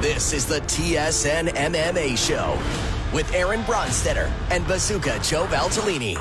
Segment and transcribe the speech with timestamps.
[0.00, 2.56] This is the TSN MMA Show
[3.12, 6.14] with Aaron Bronsteter and Bazooka Joe Valtellini.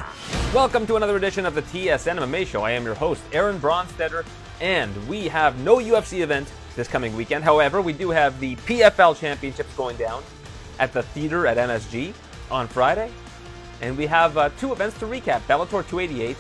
[0.52, 2.64] Welcome to another edition of the TSN MMA Show.
[2.64, 4.26] I am your host, Aaron Bronsteter,
[4.62, 7.44] and we have no UFC event this coming weekend.
[7.44, 10.24] However, we do have the PFL Championships going down
[10.80, 12.16] at the theater at MSG
[12.50, 13.12] on Friday.
[13.82, 16.36] And we have uh, two events to recap Bellator 288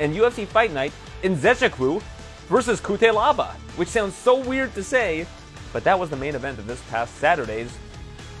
[0.00, 2.00] and UFC Fight Night in Nzechukwu
[2.48, 5.26] versus Cutelaba, which sounds so weird to say,
[5.72, 7.76] but that was the main event of this past Saturday's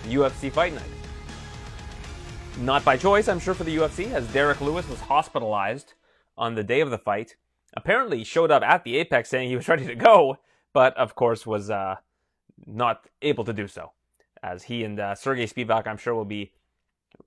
[0.04, 0.82] UFC Fight Night.
[2.60, 5.94] Not by choice, I'm sure, for the UFC, as Derrick Lewis was hospitalized
[6.36, 7.36] on the day of the fight.
[7.74, 10.38] Apparently, showed up at the Apex saying he was ready to go,
[10.72, 11.96] but of course was uh,
[12.66, 13.92] not able to do so.
[14.42, 16.52] As he and uh, Sergey Spivac, I'm sure, will be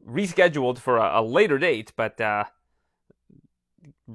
[0.07, 2.45] rescheduled for a, a later date, but uh,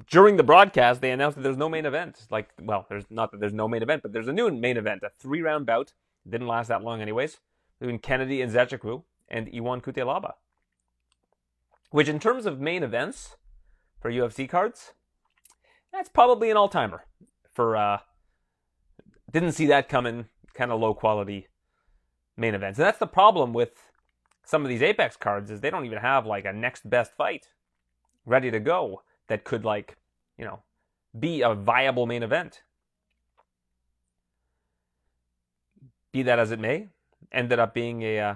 [0.09, 2.27] during the broadcast, they announced that there's no main event.
[2.29, 5.03] Like, well, there's not that there's no main event, but there's a new main event,
[5.03, 5.93] a three round bout.
[6.29, 7.37] Didn't last that long, anyways,
[7.79, 10.33] between Kennedy and Nzechukwu and Ion Cutelaba.
[11.89, 13.37] Which, in terms of main events
[14.01, 14.93] for UFC cards,
[15.91, 17.05] that's probably an all timer.
[17.53, 17.99] For, uh,
[19.31, 21.47] didn't see that coming, kind of low quality
[22.35, 22.77] main events.
[22.77, 23.71] And that's the problem with
[24.43, 27.47] some of these Apex cards is they don't even have like a next best fight
[28.25, 29.97] ready to go that could like,
[30.37, 30.61] you know,
[31.17, 32.63] be a viable main event.
[36.11, 36.87] Be that as it may,
[37.31, 38.35] ended up being a uh,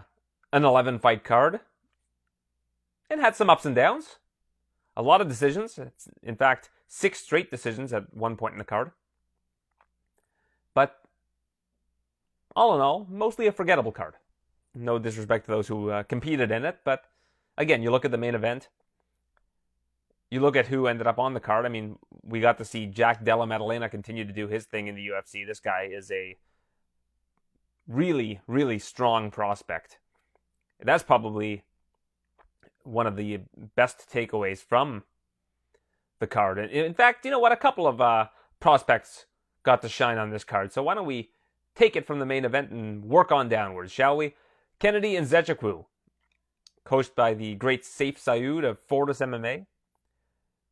[0.53, 1.61] an 11 fight card
[3.09, 4.17] and had some ups and downs.
[4.95, 5.79] A lot of decisions.
[6.21, 8.91] In fact, six straight decisions at one point in the card.
[10.73, 11.01] But
[12.55, 14.15] all in all, mostly a forgettable card.
[14.75, 17.05] No disrespect to those who uh, competed in it, but
[17.57, 18.69] again, you look at the main event,
[20.31, 21.65] you look at who ended up on the card.
[21.65, 24.95] I mean, we got to see Jack Della Maddalena continue to do his thing in
[24.95, 25.45] the UFC.
[25.45, 26.37] This guy is a
[27.85, 29.99] really, really strong prospect.
[30.79, 31.65] That's probably
[32.83, 33.41] one of the
[33.75, 35.03] best takeaways from
[36.19, 36.57] the card.
[36.57, 37.51] And in fact, you know what?
[37.51, 38.27] A couple of uh,
[38.61, 39.25] prospects
[39.63, 40.71] got to shine on this card.
[40.71, 41.31] So why don't we
[41.75, 44.35] take it from the main event and work on downwards, shall we?
[44.79, 45.85] Kennedy Nzechukwu,
[46.85, 49.65] coached by the great Sayif Saud of Fortis MMA.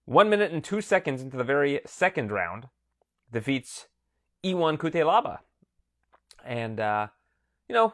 [0.10, 2.68] One minute and two seconds into the very second round,
[3.32, 3.90] defeats
[4.44, 5.42] Ion Cutelaba.
[6.44, 7.10] And, uh,
[7.68, 7.94] you know,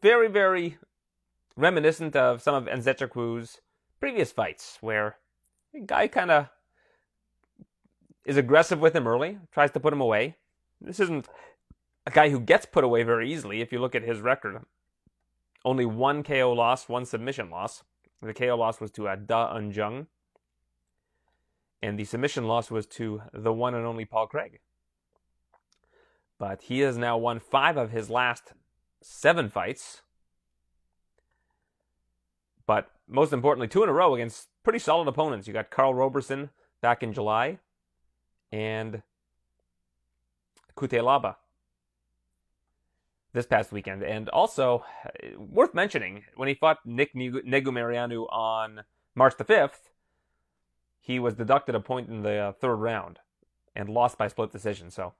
[0.00, 0.78] very, very
[1.56, 3.60] reminiscent of some of Nzechukwu's
[3.98, 5.16] previous fights, where
[5.74, 6.48] the guy kind of
[8.24, 10.36] is aggressive with him early, tries to put him away.
[10.80, 11.26] This isn't
[12.06, 14.62] a guy who gets put away very easily if you look at his record.
[15.64, 17.82] Only one KO loss, one submission loss.
[18.22, 20.06] The KO loss was to uh, Da Un Jung
[21.82, 24.60] and the submission loss was to the one and only Paul Craig.
[26.38, 28.52] But he has now won five of his last
[29.00, 30.02] seven fights.
[32.66, 35.46] But most importantly, two in a row against pretty solid opponents.
[35.46, 36.50] You got Karl Roberson
[36.80, 37.58] back in July
[38.50, 39.02] and
[40.76, 41.36] Cutelaba
[43.32, 44.02] this past weekend.
[44.02, 48.82] And also, uh, worth mentioning, when he fought Nick Negumereanu on
[49.14, 49.90] March the 5th,
[51.02, 53.18] he was deducted a point in the uh, third round
[53.74, 54.88] and lost by split decision.
[54.88, 55.14] So,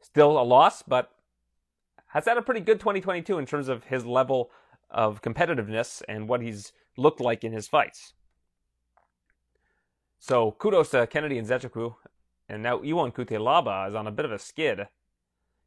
[0.00, 1.10] still a loss, but
[2.08, 4.50] has had a pretty good 2022 in terms of his level
[4.90, 8.14] of competitiveness and what he's looked like in his fights.
[10.18, 11.94] So, kudos to Kennedy Nzechukwu.
[12.48, 14.88] And now Ion Cutelaba is on a bit of a skid.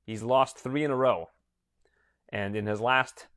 [0.05, 1.29] He's lost three in a row.
[2.29, 3.27] And in his last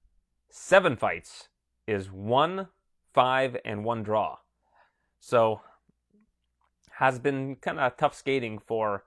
[0.51, 1.49] seven fights
[1.87, 2.69] is one,
[3.13, 4.39] five, and one draw.
[5.21, 5.61] So
[6.99, 9.05] has been kind of tough skating for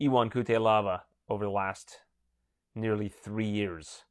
[0.00, 2.00] Ion Cutelaba over the last
[2.74, 4.04] nearly three years.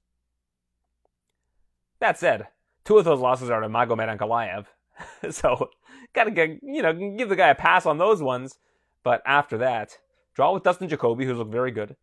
[2.00, 2.48] That said,
[2.86, 4.66] two of those losses are to Magomed Ankalaev,
[5.32, 5.70] so
[6.14, 8.58] gotta get you know give the guy a pass on those ones.
[9.04, 9.98] But after that,
[10.34, 11.96] draw with Dustin Jacoby, who's looked very good.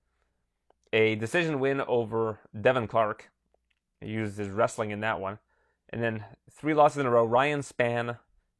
[0.92, 3.30] A decision win over Devin Clark.
[4.00, 5.38] He used his wrestling in that one.
[5.91, 7.24] And then three losses in a row.
[7.24, 8.18] Ryan Spann,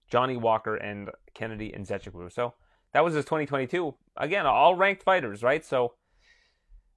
[0.08, 2.32] Johnny Walker, and Kennedy and Nzechukwu.
[2.32, 2.55] So
[2.93, 3.94] that was his 2022.
[4.17, 5.64] Again, all ranked fighters, right?
[5.64, 5.94] So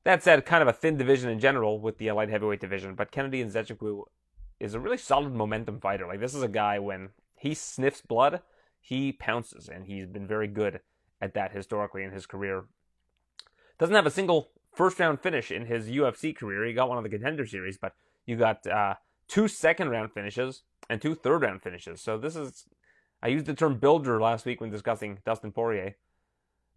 [0.03, 2.95] that said, kind of a thin division in general with the light heavyweight division.
[2.95, 4.03] But Kennedy and Nzechukwu
[4.59, 6.07] is a really solid momentum fighter.
[6.07, 8.41] Like this is a guy when he sniffs blood,
[8.79, 10.81] he pounces, and he's been very good
[11.21, 12.65] at that historically in his career.
[13.77, 16.65] Doesn't have a single first round finish in his UFC career.
[16.65, 17.93] He got one of the contender series, but
[18.25, 18.95] you got uh,
[19.27, 22.01] two second round finishes and two third round finishes.
[22.01, 22.65] So this is
[23.21, 25.95] I used the term builder last week when discussing Dustin Poirier.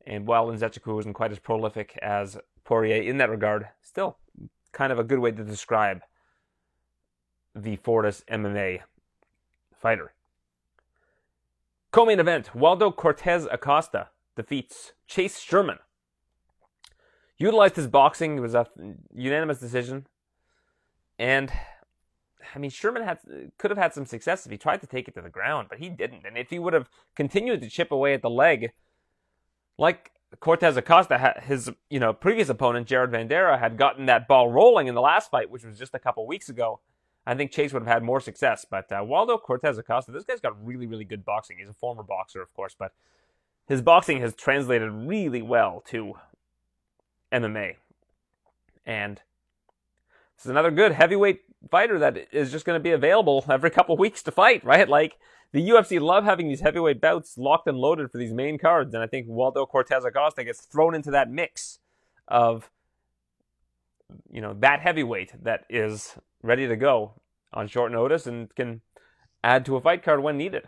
[0.04, 4.18] And while Nzechukwu isn't quite as prolific as Poirier in that regard, still
[4.72, 6.02] kind of a good way to describe
[7.54, 8.80] the Fortis MMA
[9.74, 10.12] fighter.
[11.92, 15.78] Co-main event: Waldo Cortez Acosta defeats Chase Sherman.
[17.36, 18.66] Utilized his boxing; it was a
[19.14, 20.06] unanimous decision,
[21.18, 21.52] and
[22.54, 23.18] I mean Sherman had
[23.58, 25.78] could have had some success if he tried to take it to the ground, but
[25.78, 26.26] he didn't.
[26.26, 28.72] And if he would have continued to chip away at the leg,
[29.78, 34.86] like Cortez Acosta, his you know previous opponent Jared Vanderaa had gotten that ball rolling
[34.86, 36.80] in the last fight, which was just a couple weeks ago.
[37.26, 38.66] I think Chase would have had more success.
[38.68, 41.58] But uh, Waldo Cortez Acosta, this guy's got really, really good boxing.
[41.58, 42.92] He's a former boxer, of course, but
[43.68, 46.14] his boxing has translated really well to
[47.30, 47.76] MMA.
[48.84, 49.18] And
[50.36, 53.96] this is another good heavyweight fighter that is just going to be available every couple
[53.96, 54.88] weeks to fight, right?
[54.88, 55.16] Like
[55.52, 59.02] the UFC love having these heavyweight bouts locked and loaded for these main cards, and
[59.02, 61.78] I think Waldo Cortez Acosta gets thrown into that mix
[62.28, 62.70] of
[64.30, 67.14] you know that heavyweight that is ready to go
[67.52, 68.80] on short notice and can
[69.44, 70.64] add to a fight card when needed.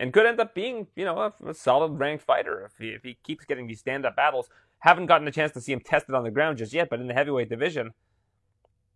[0.00, 3.02] And could end up being, you know, a, a solid ranked fighter if he, if
[3.02, 4.48] he keeps getting these stand up battles.
[4.80, 7.08] Haven't gotten a chance to see him tested on the ground just yet, but in
[7.08, 7.94] the heavyweight division,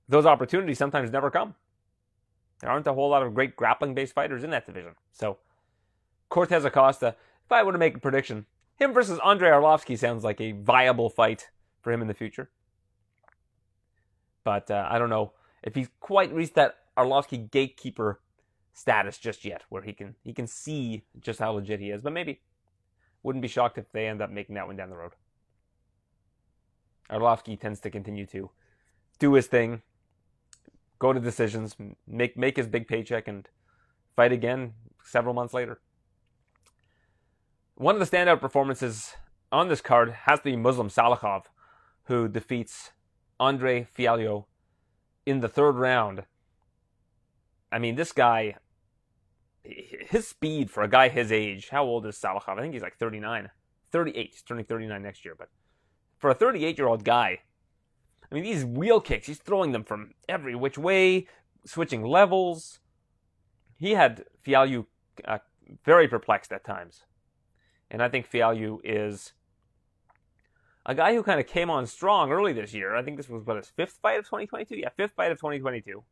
[0.08, 1.54] those opportunities sometimes never come.
[2.60, 4.94] There aren't a whole lot of great grappling based fighters in that division.
[5.12, 5.38] So,
[6.28, 8.46] Cortez Acosta, if I were to make a prediction,
[8.76, 11.49] him versus Andrei Arlovsky sounds like a viable fight
[11.82, 12.50] for him in the future.
[14.44, 15.32] But uh, I don't know
[15.62, 18.20] if he's quite reached that Arlovsky gatekeeper
[18.72, 22.02] status just yet, where he can he can see just how legit he is.
[22.02, 22.40] But maybe
[23.22, 25.12] wouldn't be shocked if they end up making that one down the road.
[27.10, 28.50] Arlovsky tends to continue to
[29.19, 29.82] do his thing,
[31.02, 31.76] go to decisions,
[32.06, 33.49] make make his big paycheck, and
[34.14, 35.81] fight again several months later.
[37.75, 39.14] One of the standout performances
[39.50, 41.46] on this card has to be Muslim Salikhov,
[42.04, 42.93] who defeats
[43.40, 44.44] Andre Fialho
[45.26, 46.22] in the third round.
[47.72, 48.56] I mean, this guy,
[49.64, 52.58] his speed for a guy his age, how old is Salikhov?
[52.58, 53.50] I think he's like 39.
[53.90, 54.31] 38.
[54.31, 55.34] He's turning 39 next year.
[55.37, 55.48] But
[56.19, 57.40] for a 38 year old guy,
[58.32, 61.26] I mean, these wheel kicks, he's throwing them from every which way,
[61.67, 62.81] switching levels.
[63.76, 64.87] He had Fialho
[65.26, 65.38] uh,
[65.84, 67.02] very perplexed at times.
[67.90, 69.34] And I think Fialho is
[70.87, 72.96] a guy who kind of came on strong early this year.
[72.96, 74.76] I think this was what his fifth fight of 2022.
[74.79, 76.02] Yeah, fifth fight of 2022.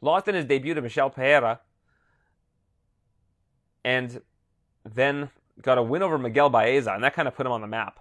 [0.00, 1.60] Lost in his debut to Michel Pereira,
[3.84, 4.20] and
[4.84, 5.30] then
[5.60, 7.98] got a win over Miguel Baeza, and that kind of put him on the map.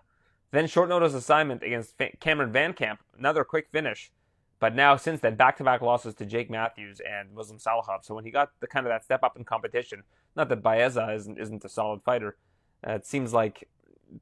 [0.52, 4.12] Then short notice assignment against Cameron VanCamp, another quick finish.
[4.60, 8.04] But now since then, back-to-back losses to Jake Matthews and Muslim Salikhov.
[8.04, 10.04] So when he got the kind of that step up in competition,
[10.36, 12.38] not that Baeza isn't isn't a solid fighter,
[12.88, 13.68] uh, it seems like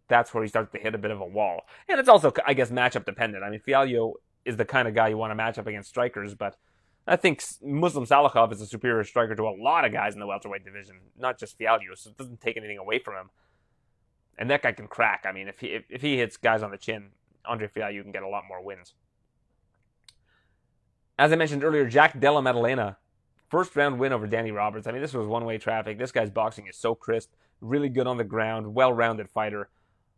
[0.08, 1.62] that's where he starts to hit a bit of a wall.
[1.88, 3.44] And it's also, I guess, matchup dependent.
[3.44, 6.34] I mean, Fialho is the kind of guy you want to match up against strikers,
[6.34, 6.58] but
[7.06, 10.28] I think Muslim Salikhov is a superior striker to a lot of guys in the
[10.28, 13.30] welterweight division, not just Fialho, so it doesn't take anything away from him.
[14.38, 15.26] And that guy can crack.
[15.28, 17.10] I mean, if he if, if he hits guys on the chin,
[17.46, 18.94] Andre Fialho can get a lot more wins.
[21.20, 22.98] As I mentioned earlier, Jack Della Maddalena,
[23.50, 24.88] first round win over Danny Roberts.
[24.88, 26.00] I mean, this was one way traffic.
[26.00, 27.32] This guy's boxing is so crisp
[27.64, 29.70] really good on the ground, well rounded fighter.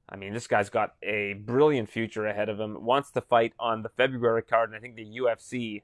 [0.08, 2.84] I mean, this guy's got a brilliant future ahead of him.
[2.84, 5.82] Wants to fight on the February card, and I think the UFC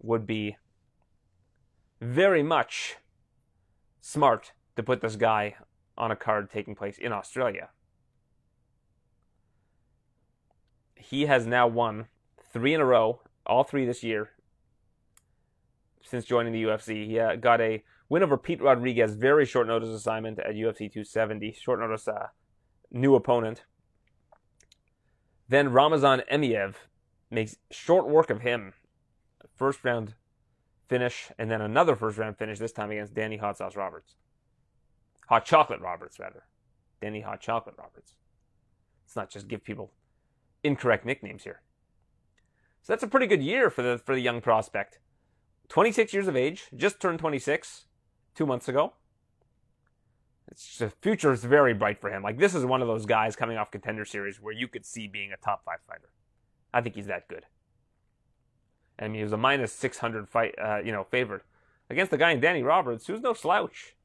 [0.00, 0.56] would be
[2.00, 2.96] very much
[4.00, 5.54] smart to put this guy
[5.96, 7.68] on a card taking place in Australia.
[10.96, 12.06] He has now won
[12.52, 14.30] three in a row, all three this year,
[16.02, 17.06] since joining the UFC.
[17.06, 21.52] He uh, got a Win over Pete Rodriguez, very short notice assignment at UFC 270.
[21.52, 22.28] Short notice, uh,
[22.90, 23.64] new opponent.
[25.48, 26.74] Then Ramazan Emeev
[27.30, 28.74] makes short work of him.
[29.56, 30.14] First round
[30.88, 34.14] finish, and then another first round finish, this time against Danny Hot Sauce Roberts.
[35.28, 36.44] Hot Chocolate Roberts, rather.
[37.00, 38.14] Danny Hot Chocolate Roberts.
[39.04, 39.92] Let's not just give people
[40.62, 41.60] incorrect nicknames here.
[42.82, 44.98] So that's a pretty good year for the for the young prospect.
[45.68, 47.86] 26 years of age, just turned 26
[48.34, 48.92] two months ago.
[50.50, 52.22] It's, the future is very bright for him.
[52.22, 55.06] Like this is one of those guys coming off contender series where you could see
[55.06, 56.10] being a top five fighter.
[56.72, 57.46] I think he's that good.
[58.98, 61.42] I mean, he was a minus 600 fight, uh, you know, favorite
[61.90, 63.96] against the guy in Danny Roberts, who's no slouch.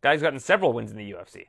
[0.00, 1.46] Guy's gotten several wins in the UFC.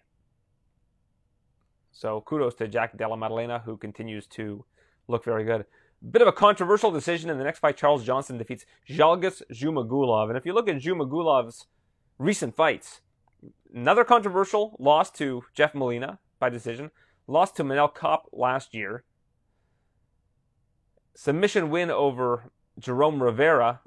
[1.91, 4.65] So kudos to Jack Della Maddalena, who continues to
[5.07, 5.65] look very good.
[6.11, 7.75] Bit of a controversial decision in the next fight.
[7.75, 10.29] Charles Johnson defeats Zhalgas Zhumagulov.
[10.29, 11.65] And if you look at Zhumagulov's
[12.19, 13.01] recent fights,
[13.73, 16.91] another controversial loss to Jeff Molina by decision,
[17.25, 19.03] lost to Manel Kape last year.
[21.15, 23.81] Submission win over Jerome Rivera,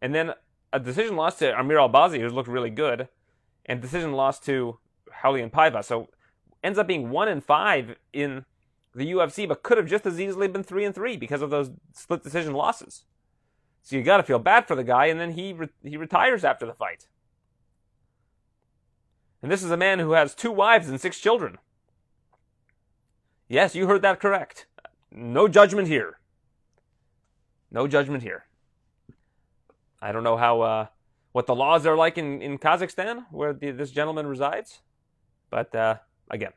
[0.00, 0.34] and then
[0.72, 3.08] a decision loss to Amir Albazi, who's looked really good,
[3.68, 4.78] and decision loss to
[5.22, 5.84] Raulian Paiva.
[5.84, 6.08] So
[6.64, 8.44] ends up being one and five in
[8.94, 11.70] the UFC, but could have just as easily been three and three because of those
[11.92, 13.04] split decision losses.
[13.82, 16.44] So you got to feel bad for the guy, and then he re- he retires
[16.44, 17.06] after the fight.
[19.40, 21.58] And this is a man who has two wives and six children.
[23.48, 24.66] Yes, you heard that correct.
[25.12, 26.18] No judgment here.
[27.70, 28.46] No judgment here.
[30.00, 30.86] I don't know how uh,
[31.32, 34.80] what the laws are like in, in Kazakhstan, where the, this gentleman resides,
[35.50, 35.96] but uh,
[36.30, 36.52] again,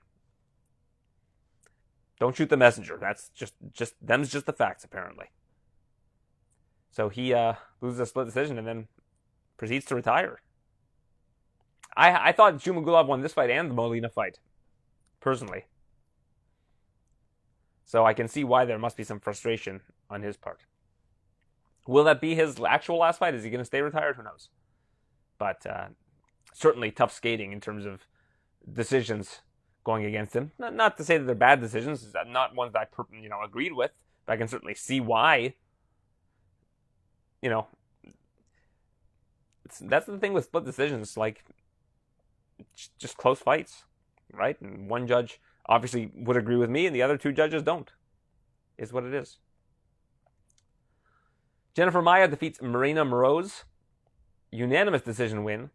[2.19, 2.97] don't shoot the messenger.
[2.99, 5.25] That's just just them's just the facts apparently.
[6.91, 8.87] So he uh, loses a split decision and then
[9.57, 10.41] proceeds to retire.
[11.97, 14.39] I I thought Zhumagulov won this fight and the Molina fight,
[15.19, 15.65] personally.
[17.85, 20.61] So I can see why there must be some frustration on his part.
[21.87, 23.33] Will that be his actual last fight?
[23.33, 24.15] Is he going to stay retired?
[24.15, 24.49] Who knows?
[25.41, 25.87] But uh,
[26.53, 28.05] certainly tough skating in terms of
[28.71, 29.39] decisions
[29.83, 30.51] going against him.
[30.59, 33.73] Not, not to say that they're bad decisions, not ones that I you know agreed
[33.73, 33.89] with,
[34.27, 35.55] but I can certainly see why.
[37.41, 37.67] You know,
[39.81, 41.43] that's the thing with split decisions, like
[42.99, 43.85] just close fights,
[44.31, 44.61] right?
[44.61, 47.89] And one judge obviously would agree with me, and the other two judges don't.
[48.77, 49.39] Is what it is.
[51.73, 53.63] Jennifer Maia defeats Marina Moroz.
[54.51, 55.69] Unanimous decision win.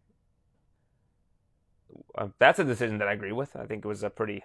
[2.15, 3.55] Uh, that's a decision that I agree with.
[3.55, 4.43] I think it was a pretty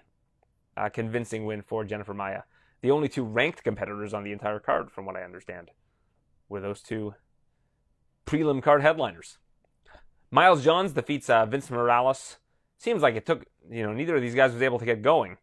[0.75, 2.43] uh, convincing win for Jennifer Maia.
[2.81, 5.71] The only two ranked competitors on the entire card, from what I understand,
[6.49, 7.15] were those two
[8.25, 9.37] prelim card headliners.
[10.31, 12.37] Miles Johns defeats uh, Vince Morales.
[12.77, 15.37] Seems like it took, you know, neither of these guys was able to get going.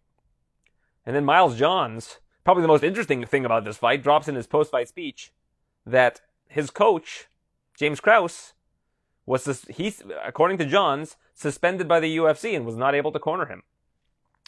[1.06, 4.46] And then Miles Johns, probably the most interesting thing about this fight, drops in his
[4.46, 5.32] post fight speech
[5.86, 7.28] that his coach,
[7.76, 8.52] James Krause,
[9.30, 9.64] was sus-
[10.24, 13.62] according to Johns, suspended by the UFC and was not able to corner him.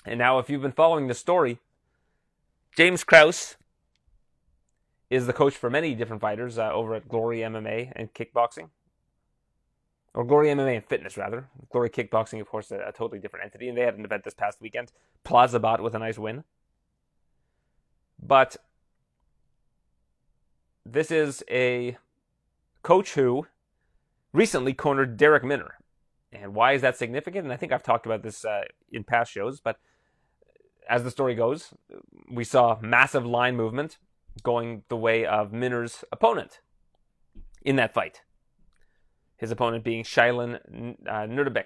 [0.05, 1.61] And now, if you've been following the story,
[2.77, 3.55] James Krause
[5.09, 8.71] is the coach for many different fighters uh, over at Glory MMA and Kickboxing.
[10.15, 11.47] Or Glory MMA and Fitness, rather.
[11.71, 14.35] Glory Kickboxing, of course, a, a totally different entity, and they had an event this
[14.35, 14.91] past weekend.
[15.23, 16.43] Plaza Plazabot with a nice win.
[18.21, 18.57] But
[20.85, 21.99] this is a
[22.83, 23.47] coach who
[24.33, 25.75] recently cornered Darrick Minner.
[26.33, 27.45] And why is that significant?
[27.45, 29.79] And I think I've talked about this uh, in past shows, but
[30.89, 31.75] as the story goes,
[32.31, 33.99] we saw massive line movement
[34.43, 36.61] going the way of Minner's opponent
[37.63, 38.23] in that fight.
[39.37, 40.57] His opponent being Shilen
[41.07, 41.65] uh, Nurdenbeck.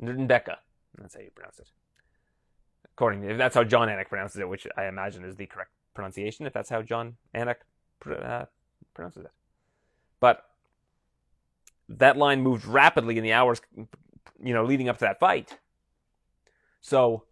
[0.00, 1.70] That's how you pronounce it.
[2.94, 6.46] According to, that's how Jon Anik pronounces it, which I imagine is the correct pronunciation,
[6.46, 7.56] if that's how Jon Anik
[8.10, 8.46] uh,
[8.94, 9.30] pronounces it.
[10.20, 10.47] But
[11.88, 13.60] that line moved rapidly in the hours,
[14.42, 15.58] you know, leading up to that fight.
[16.80, 17.24] So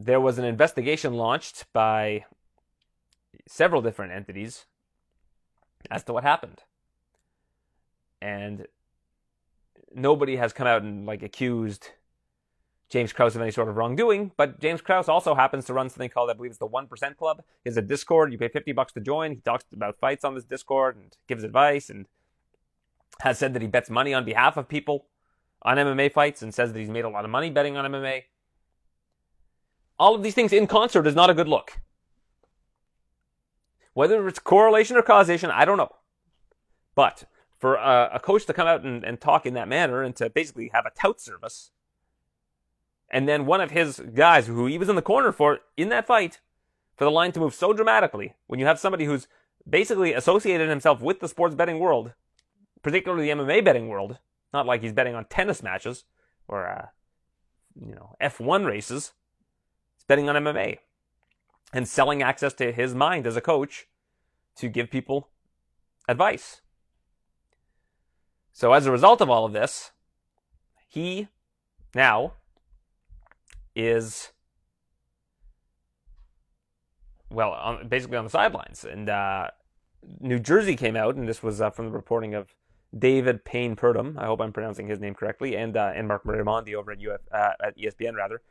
[0.00, 2.24] there was an investigation launched by
[3.46, 4.66] several different entities
[5.90, 6.62] as to what happened.
[8.20, 8.66] And
[9.94, 11.90] nobody has come out and like accused
[12.90, 16.10] James Krause of any sort of wrongdoing, but James Krause also happens to run something
[16.10, 17.42] called, I believe it's the 1% Club.
[17.64, 18.30] He has a Discord.
[18.30, 19.32] You pay 50 bucks to join.
[19.32, 22.06] He talks about fights on this Discord and gives advice and
[23.20, 25.06] has said that he bets money on behalf of people
[25.62, 28.24] on MMA fights and says that he's made a lot of money betting on MMA.
[29.98, 31.80] All of these things in concert is not a good look.
[33.92, 35.94] Whether it's correlation or causation, I don't know.
[36.94, 37.24] But
[37.58, 40.28] for a, a coach to come out and, and talk in that manner and to
[40.28, 41.70] basically have a tout service
[43.14, 46.04] and then one of his guys, who he was in the corner for in that
[46.04, 46.40] fight,
[46.96, 49.28] for the line to move so dramatically, when you have somebody who's
[49.68, 52.12] basically associated himself with the sports betting world,
[52.84, 54.18] particularly the MMA betting world,
[54.52, 56.04] not like he's betting on tennis matches
[56.46, 56.86] or, uh,
[57.74, 59.14] you know, F1 races.
[59.96, 60.78] He's betting on MMA
[61.72, 63.88] and selling access to his mind as a coach
[64.56, 65.30] to give people
[66.06, 66.60] advice.
[68.52, 69.90] So as a result of all of this,
[70.86, 71.26] he
[71.94, 72.34] now
[73.74, 74.30] is
[77.30, 78.84] well, basically on the sidelines.
[78.84, 79.48] And uh,
[80.20, 82.54] New Jersey came out, and this was uh, from the reporting of
[82.96, 84.16] David Payne Purdum.
[84.18, 87.20] I hope I'm pronouncing his name correctly, and uh, and Marc Raimondi over at Uf,
[87.32, 88.42] uh, at ESPN rather.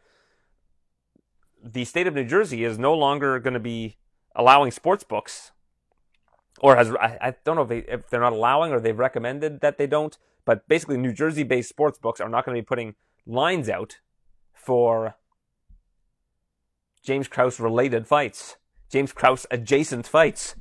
[1.63, 3.97] The state of New Jersey is no longer going to be
[4.35, 5.51] allowing sports books,
[6.59, 9.61] or has I, I don't know if, they, if they're not allowing or they've recommended
[9.61, 10.17] that they don't.
[10.45, 12.95] But basically, New Jersey-based sports books are not going to be putting
[13.25, 13.99] lines out
[14.53, 15.15] for
[17.01, 18.57] James Krause related fights,
[18.89, 20.55] James Krause adjacent fights,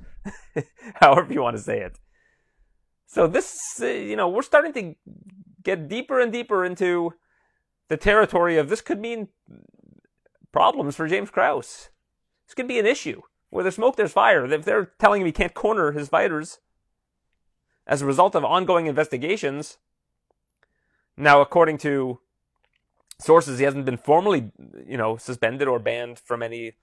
[0.95, 1.99] however you want to say it.
[3.13, 4.95] So this, uh, you know, we're starting to
[5.63, 7.13] get deeper and deeper into
[7.89, 9.29] the territory of this could mean
[10.51, 11.91] problems for James Krause.
[12.47, 13.21] This could be an issue.
[13.51, 14.51] Where there's smoke, there's fire.
[14.51, 16.61] If they're telling him he can't corner his fighters
[17.87, 19.77] as a result of ongoing investigations,
[21.15, 22.19] now according to
[23.21, 24.53] sources, he hasn't been formally,
[24.87, 26.77] you know, suspended or banned from any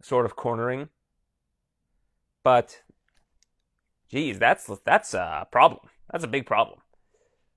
[0.00, 0.90] sort of cornering.
[2.44, 2.82] But,
[4.10, 5.80] geez, that's that's a problem.
[6.10, 6.80] That's a big problem.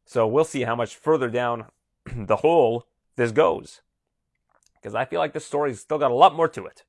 [0.06, 1.66] So we'll see how much further down
[2.16, 3.82] the hole this goes,
[4.76, 6.84] because I feel like this story's still got a lot more to it.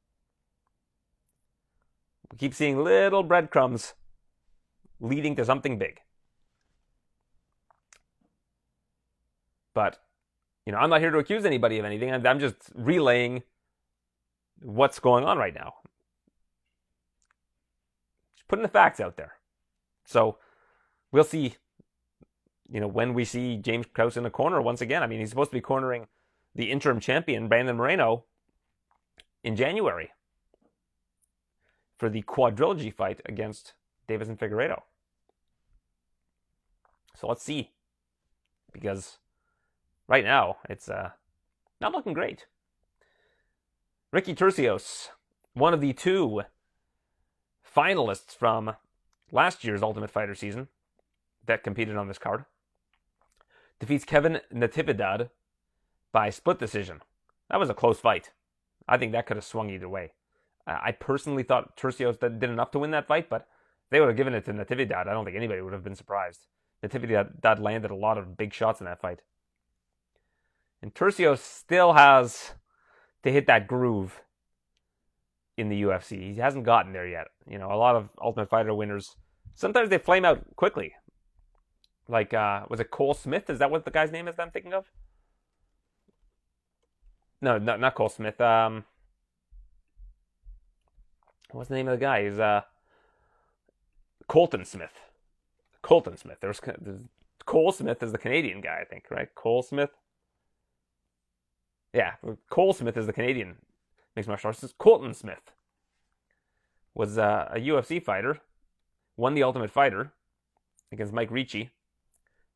[2.33, 3.95] We keep seeing little breadcrumbs
[5.01, 6.01] leading to something big.
[9.75, 9.99] But,
[10.67, 12.13] you know, I'm not here to accuse anybody of anything.
[12.13, 13.43] I'm, I'm just relaying
[14.61, 15.75] what's going on right now.
[18.37, 19.33] Just putting the facts out there.
[20.11, 20.39] So
[21.13, 21.55] we'll see,
[22.69, 25.05] you know, when we see James Krause in the corner once again.
[25.05, 26.09] I mean, he's supposed to be cornering
[26.53, 28.25] the interim champion, Brandon Moreno,
[29.45, 30.11] in January
[31.97, 33.75] for the quadrilogy fight against
[34.09, 34.81] Deiveson Figueiredo.
[37.15, 37.71] So let's see.
[38.73, 39.19] Because
[40.09, 41.11] right now, it's uh,
[41.81, 42.47] not looking great.
[44.11, 45.11] Ricky Turcios,
[45.55, 46.43] one of the two
[47.65, 48.75] finalists from
[49.33, 50.69] last year's Ultimate Fighter season
[51.47, 52.45] that competed on this card,
[53.79, 55.31] defeats Kevin Natividad
[56.13, 57.01] by split decision.
[57.51, 58.31] That was a close fight.
[58.89, 60.13] I think that could have swung either way.
[60.67, 63.49] I personally thought Turcios did enough to win that fight, but
[63.91, 65.09] they would have given it to Natividad.
[65.09, 66.47] I don't think anybody would have been surprised.
[66.85, 69.21] Natividad landed a lot of big shots in that fight.
[70.83, 72.53] And Turcios still has
[73.23, 74.23] to hit that groove
[75.61, 76.33] in the UFC.
[76.35, 77.29] He hasn't gotten there yet.
[77.47, 79.17] You know, a lot of Ultimate Fighter winners,
[79.55, 80.95] sometimes they flame out quickly.
[82.09, 83.51] Like, uh, was it Cole Smith?
[83.51, 84.91] Is that what the guy's name is that I'm thinking of?
[87.43, 88.41] No, no not Cole Smith.
[88.41, 88.85] Um,
[91.51, 92.25] what's the name of the guy?
[92.25, 92.63] He's uh,
[94.27, 94.99] Colton Smith.
[95.83, 96.39] Colton Smith.
[96.41, 97.03] There's, there's
[97.45, 99.29] Cole Smith is the Canadian guy, I think, right?
[99.35, 99.91] Cole Smith.
[101.93, 102.13] Yeah,
[102.49, 103.57] Cole Smith is the Canadian
[104.15, 104.79] mixed martial artist.
[104.79, 105.53] Colton Smith
[106.95, 108.41] was uh, a UFC fighter,
[109.17, 110.13] won the Ultimate Fighter
[110.93, 111.71] against Mike Ricci,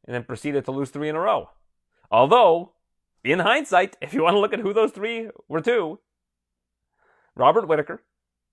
[0.05, 1.51] and then proceeded to lose three in a row.
[2.11, 2.73] Although,
[3.23, 5.99] in hindsight, if you want to look at who those three were to,
[7.35, 8.03] Robert Whitaker,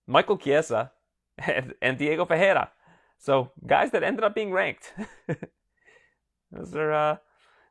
[0.07, 0.91] Michael Chiesa,
[1.37, 2.71] and, and Diego Ferreira.
[3.17, 4.93] So guys that ended up being ranked.
[6.51, 7.17] Those are uh,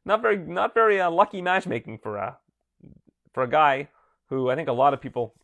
[0.05, 2.39] not very not very uh, lucky matchmaking for a
[3.33, 3.89] for a guy
[4.31, 5.35] who I think a lot of people.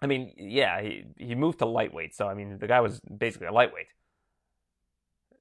[0.00, 3.48] I mean, yeah, he he moved to lightweight, so I mean the guy was basically
[3.48, 3.88] a lightweight.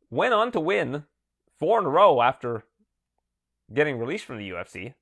[0.09, 1.03] Went on to win
[1.59, 2.63] four in a row after
[3.71, 4.95] getting released from the UFC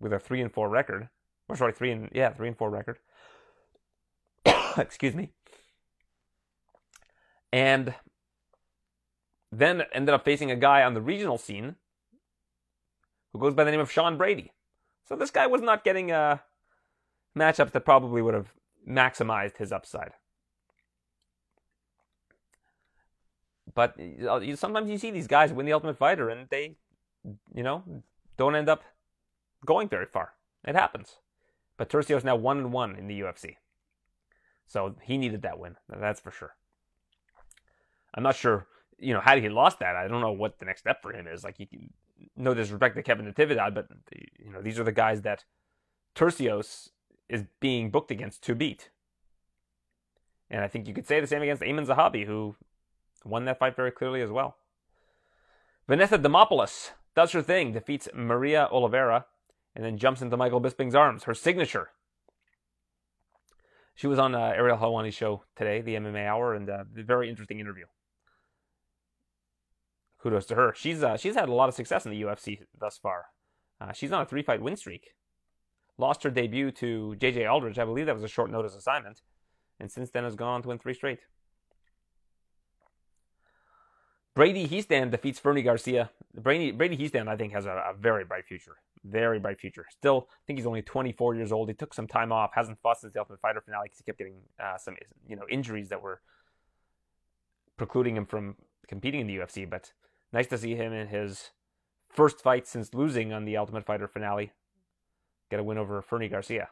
[0.00, 1.08] with a three and four record.
[1.48, 2.98] Or sorry, three and yeah, three and four record.
[4.76, 5.30] Excuse me.
[7.52, 7.94] And
[9.50, 11.76] then ended up facing a guy on the regional scene
[13.32, 14.52] who goes by the name of Sean Brady.
[15.06, 16.38] So this guy was not getting uh,
[17.36, 18.52] matchups that probably would have
[18.88, 20.12] maximized his upside.
[23.74, 26.76] But uh, sometimes you see these guys win the Ultimate Fighter and they,
[27.54, 27.82] you know,
[28.36, 28.82] don't end up
[29.64, 30.32] going very far.
[30.64, 31.16] It happens.
[31.76, 33.56] But Turcios now one and one in the UFC.
[34.66, 35.76] So he needed that win.
[35.88, 36.54] That's for sure.
[38.14, 38.66] I'm not sure,
[38.98, 41.26] you know, had he lost that, I don't know what the next step for him
[41.26, 41.44] is.
[41.44, 41.90] Like, he,
[42.36, 43.88] no disrespect to Kevin Natividad, but
[44.38, 45.44] you know, these are the guys that
[46.14, 46.90] Turcios
[47.28, 48.90] is being booked against to beat.
[50.50, 52.56] And I think you could say the same against Aiemann Zahabi, who
[53.24, 54.56] won that fight very clearly as well.
[55.88, 59.26] Vanessa Demopoulos does her thing, defeats Maria Oliveira,
[59.74, 61.24] and then jumps into Michael Bisping's arms.
[61.24, 61.90] Her signature
[63.94, 67.28] she was on uh, Ariel Helwani's show today, the MMA Hour, and uh, a very
[67.28, 67.84] interesting interview.
[70.20, 70.72] Kudos to her.
[70.76, 73.26] She's uh, she's had a lot of success in the UFC thus far.
[73.80, 75.10] Uh, she's on a three fight win streak.
[76.02, 77.78] Lost her debut to JJ Aldrich.
[77.78, 79.22] I believe that was a short notice assignment,
[79.78, 81.20] and since then has gone on to win three straight.
[84.34, 86.10] Brady Hiestand defeats Fernie Garcia.
[86.34, 86.96] Brady Brady
[87.28, 89.86] I think, has a, a very bright future very bright future.
[89.90, 91.68] Still, I think he's only 24 years old.
[91.68, 94.18] He took some time off, hasn't fought since the Ultimate Fighter finale because he kept
[94.18, 94.96] getting uh, some
[95.28, 96.20] you know injuries that were
[97.76, 99.68] precluding him from competing in the UFC.
[99.68, 99.92] But
[100.32, 101.50] nice to see him in his
[102.08, 104.52] first fight since losing on the Ultimate Fighter finale
[105.52, 106.70] get a win over Fernie Garcia.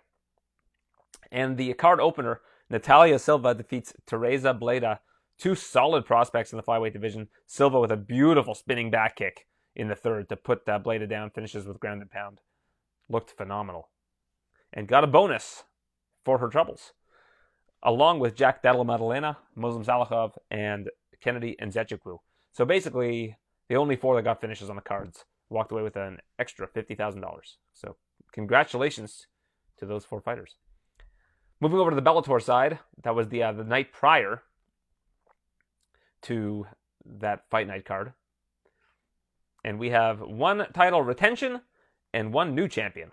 [1.31, 2.41] And the card opener,
[2.71, 5.01] Natalia Silva defeats Teresa Bleda,
[5.37, 7.29] two solid prospects in the flyweight division.
[7.47, 11.29] Silva with a beautiful spinning back kick in the third to put uh, Bleda down,
[11.29, 12.41] finishes with ground and pound.
[13.11, 13.91] Looked phenomenal.
[14.73, 15.65] And got a bonus
[16.25, 16.95] for her troubles,
[17.83, 20.89] along with Jack Della Maddalena, Muslim Salikhov, and
[21.21, 22.19] Kennedy Nzechukwu.
[22.53, 23.37] So basically,
[23.69, 27.23] the only four that got finishes on the cards walked away with an extra $50,000.
[27.75, 27.97] So
[28.33, 29.27] congratulations
[29.79, 30.57] to those four fighters.
[31.61, 34.43] Moving over to the Bellator side, that was the uh, the night prior
[36.23, 36.67] to
[37.05, 38.13] that fight night card.
[39.65, 41.61] And we have one title retention
[42.15, 43.11] and one new champion.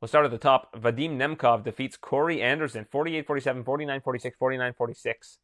[0.00, 0.72] We'll start at the top.
[0.78, 5.38] Vadim Nemkov defeats Corey Anderson 48 47, 49 46, 49 46.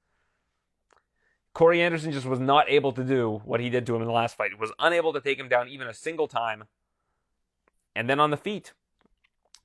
[1.54, 4.12] Corey Anderson just was not able to do what he did to him in the
[4.12, 4.50] last fight.
[4.50, 6.64] He was unable to take him down even a single time.
[7.96, 8.72] And then on the feet,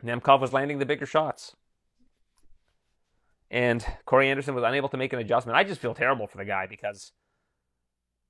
[0.04, 1.56] Nemkov was landing the bigger shots.
[3.52, 5.58] And Corey Anderson was unable to make an adjustment.
[5.58, 7.14] I just feel terrible for the guy because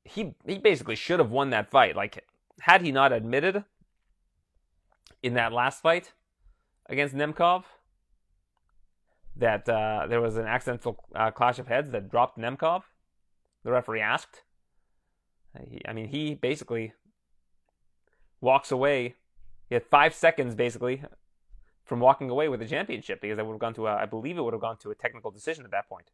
[0.05, 1.95] he he basically should have won that fight.
[1.95, 2.23] Like,
[2.61, 3.65] had he not admitted
[5.21, 6.13] in that last fight
[6.87, 7.65] against Nemkov
[9.35, 12.83] that uh, there was an accidental uh, clash of heads that dropped Nemkov,
[13.63, 14.43] the referee asked.
[15.87, 16.93] I mean, he basically
[18.39, 19.15] walks away.
[19.69, 21.03] He had five seconds basically
[21.85, 24.37] from walking away with the championship because I would have gone to a, I believe
[24.37, 26.09] it would have gone to a technical decision at that point.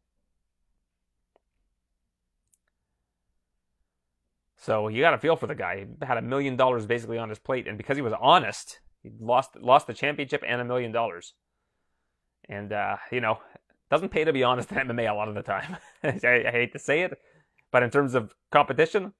[4.56, 5.86] So you got to feel for the guy.
[6.00, 9.10] He had a million dollars basically on his plate, and because he was honest, he
[9.20, 11.34] lost lost the championship and a million dollars.
[12.48, 13.38] And uh, you know,
[13.90, 15.76] doesn't pay to be honest in MMA a lot of the time.
[16.02, 17.18] I, I, hate to say it,
[17.70, 19.12] but in terms of competition,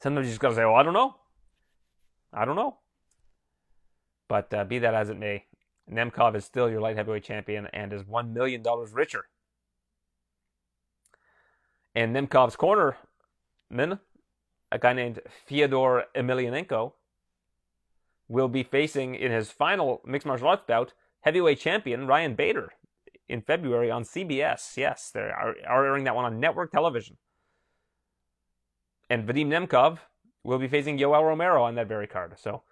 [0.00, 1.16] sometimes you just got to say, "Oh, I don't know,
[2.32, 2.78] I don't know."
[4.28, 5.44] But uh, be that as it may,
[5.90, 8.62] Nemkov is still your light heavyweight champion and is $1 million
[8.92, 9.26] richer.
[11.94, 14.00] And Nemkov's cornerman,
[14.70, 16.92] a guy named Fyodor Emelianenko,
[18.28, 22.72] will be facing in his final mixed martial arts bout heavyweight champion Ryan Bader
[23.28, 24.76] in February on CBS.
[24.76, 27.16] Yes, they are, are airing that one on network television.
[29.08, 29.98] And Vadim Nemkov
[30.42, 32.34] will be facing Yoel Romero on that very card.
[32.38, 32.62] So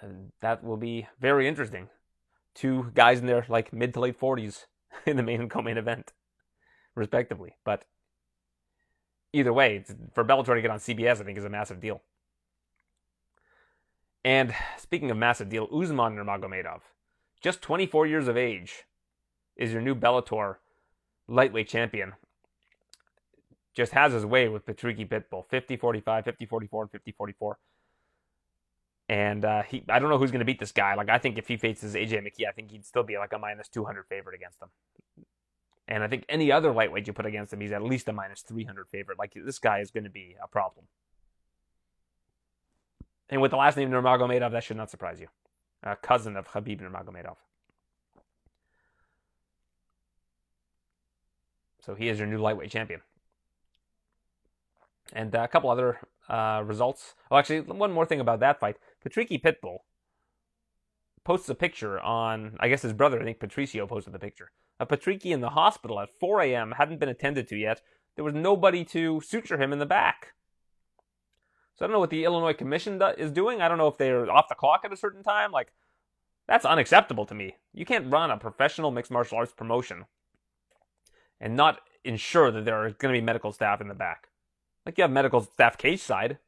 [0.00, 1.88] and that will be very interesting.
[2.54, 4.66] Two guys in their like mid to late 40s
[5.06, 6.12] in the main and co-main event,
[6.94, 7.54] respectively.
[7.64, 7.84] But
[9.32, 9.84] either way,
[10.14, 12.02] for Bellator to get on CBS, I think is a massive deal.
[14.24, 16.80] And speaking of massive deal, Usman Nurmagomedov,
[17.40, 18.84] just 24 years of age,
[19.56, 20.56] is your new Bellator
[21.26, 22.12] lightweight champion.
[23.74, 27.54] Just has his way with Patricky Pitbull, 50-45, 50-44, and 50-44.
[29.10, 30.94] And uh, he, I don't know who's going to beat this guy.
[30.94, 33.38] Like, I think if he faces AJ McKee, I think he'd still be like a
[33.40, 34.68] minus 200 favorite against him.
[35.88, 38.42] And I think any other lightweight you put against him, he's at least a minus
[38.42, 39.18] 300 favorite.
[39.18, 40.86] Like, this guy is going to be a problem.
[43.28, 45.26] And with the last name Nurmagomedov, that should not surprise you.
[45.82, 47.34] A cousin of Khabib Nurmagomedov.
[51.84, 53.00] So he is your new lightweight champion.
[55.12, 57.14] And uh, a couple other uh, results.
[57.28, 58.76] Oh, actually, one more thing about that fight.
[59.04, 59.78] Patricky Pitbull
[61.24, 64.88] posts a picture on, I guess his brother, I think Patricio posted the picture, of
[64.88, 67.82] Patricky in the hospital at 4 a.m., hadn't been attended to yet.
[68.16, 70.32] There was nobody to suture him in the back.
[71.74, 73.62] So I don't know what the Illinois Commission is doing.
[73.62, 75.52] I don't know if they're off the clock at a certain time.
[75.52, 75.72] Like,
[76.46, 77.56] that's unacceptable to me.
[77.72, 80.04] You can't run a professional mixed martial arts promotion
[81.40, 84.28] and not ensure that there are going to be medical staff in the back.
[84.84, 86.38] Like, you have medical staff cage side,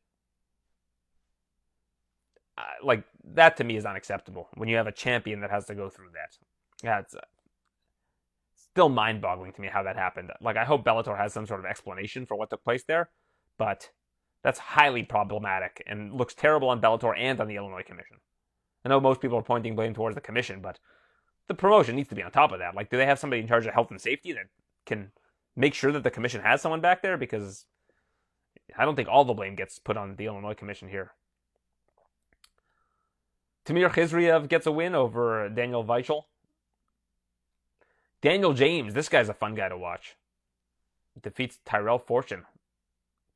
[2.58, 5.74] uh, like that to me is unacceptable when you have a champion that has to
[5.74, 6.36] go through that.
[6.82, 7.20] That's uh,
[8.54, 10.30] still mind-boggling to me how that happened.
[10.40, 13.10] Like I hope Bellator has some sort of explanation for what took place there,
[13.58, 13.90] but
[14.42, 18.18] that's highly problematic and looks terrible on Bellator and on the Illinois Commission.
[18.84, 20.78] I know most people are pointing blame towards the commission, but
[21.48, 22.74] the promotion needs to be on top of that.
[22.74, 24.46] Like, do they have somebody in charge of health and safety that
[24.86, 25.12] can
[25.54, 27.16] make sure that the commission has someone back there?
[27.16, 27.66] Because
[28.76, 31.12] I don't think all the blame gets put on the Illinois Commission here.
[33.64, 36.24] Tamir Khizriev gets a win over Daniel Weichel.
[38.20, 40.16] Daniel James, this guy's a fun guy to watch.
[41.20, 42.44] Defeats Tyrell Fortune.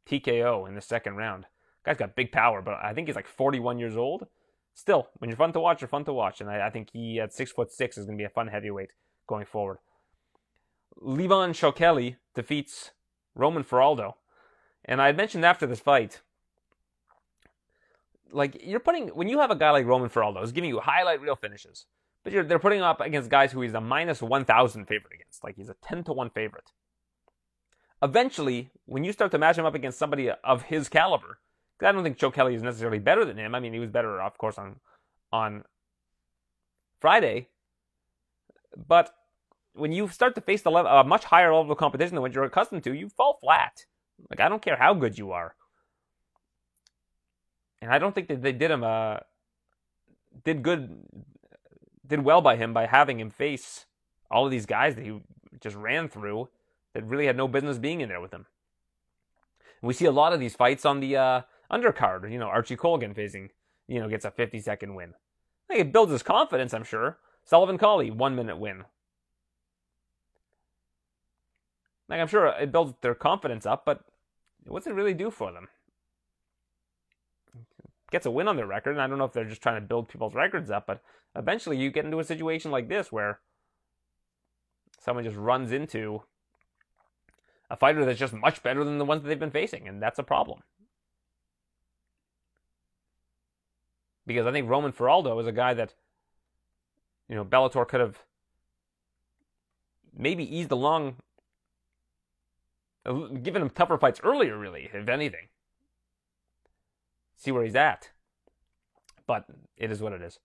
[0.08, 1.46] TKO in the second round.
[1.84, 4.26] Guy's got big power, but I think he's like 41 years old.
[4.74, 7.18] Still, when you're fun to watch, you're fun to watch, and I, I think he
[7.20, 8.90] at six foot six is going to be a fun heavyweight
[9.26, 9.78] going forward.
[11.02, 12.90] Levon Shokeli defeats
[13.34, 14.14] Roman Faraldo.
[14.84, 16.22] and I mentioned after this fight
[18.32, 21.20] like you're putting when you have a guy like Roman Faraldo who's giving you highlight
[21.20, 21.86] reel finishes,
[22.24, 25.14] but you're, they're putting him up against guys who he's a minus one thousand favorite
[25.14, 26.72] against, like he's a ten to one favorite.
[28.02, 31.38] Eventually, when you start to match him up against somebody of his caliber,
[31.78, 33.54] because I don't think Joe Kelly is necessarily better than him.
[33.54, 34.76] I mean, he was better, of course, on
[35.32, 35.64] on
[37.00, 37.48] Friday,
[38.76, 39.14] but
[39.74, 42.34] when you start to face the level, a much higher level of competition than what
[42.34, 43.84] you're accustomed to, you fall flat.
[44.30, 45.54] Like I don't care how good you are,
[47.80, 49.18] and I don't think that they did him uh
[50.44, 51.04] did good
[52.06, 53.86] did well by him by having him face
[54.30, 55.20] all of these guys that he
[55.60, 56.48] just ran through
[56.94, 58.46] that really had no business being in there with him.
[59.80, 62.30] And we see a lot of these fights on the uh, undercard.
[62.30, 63.50] You know, Archie Colgan facing,
[63.86, 65.14] you know, gets a 50 second win.
[65.68, 67.18] Like, it builds his confidence, I'm sure.
[67.44, 68.84] Sullivan Cauley, one minute win.
[72.08, 74.04] Like, I'm sure it builds their confidence up, but
[74.66, 75.68] what's it really do for them?
[78.10, 79.86] Gets a win on their record, and I don't know if they're just trying to
[79.86, 81.02] build people's records up, but
[81.34, 83.40] eventually you get into a situation like this where
[85.00, 86.22] someone just runs into
[87.68, 90.20] a fighter that's just much better than the ones that they've been facing, and that's
[90.20, 90.60] a problem.
[94.24, 95.94] Because I think Roman Faraldo is a guy that,
[97.28, 98.18] you know, Bellator could have
[100.16, 101.16] maybe eased along
[103.42, 105.48] given him tougher fights earlier, really, if anything.
[107.36, 108.10] See where he's at.
[109.26, 109.46] But
[109.76, 110.38] it is what it is.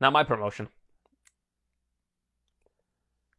[0.00, 0.68] Not my promotion.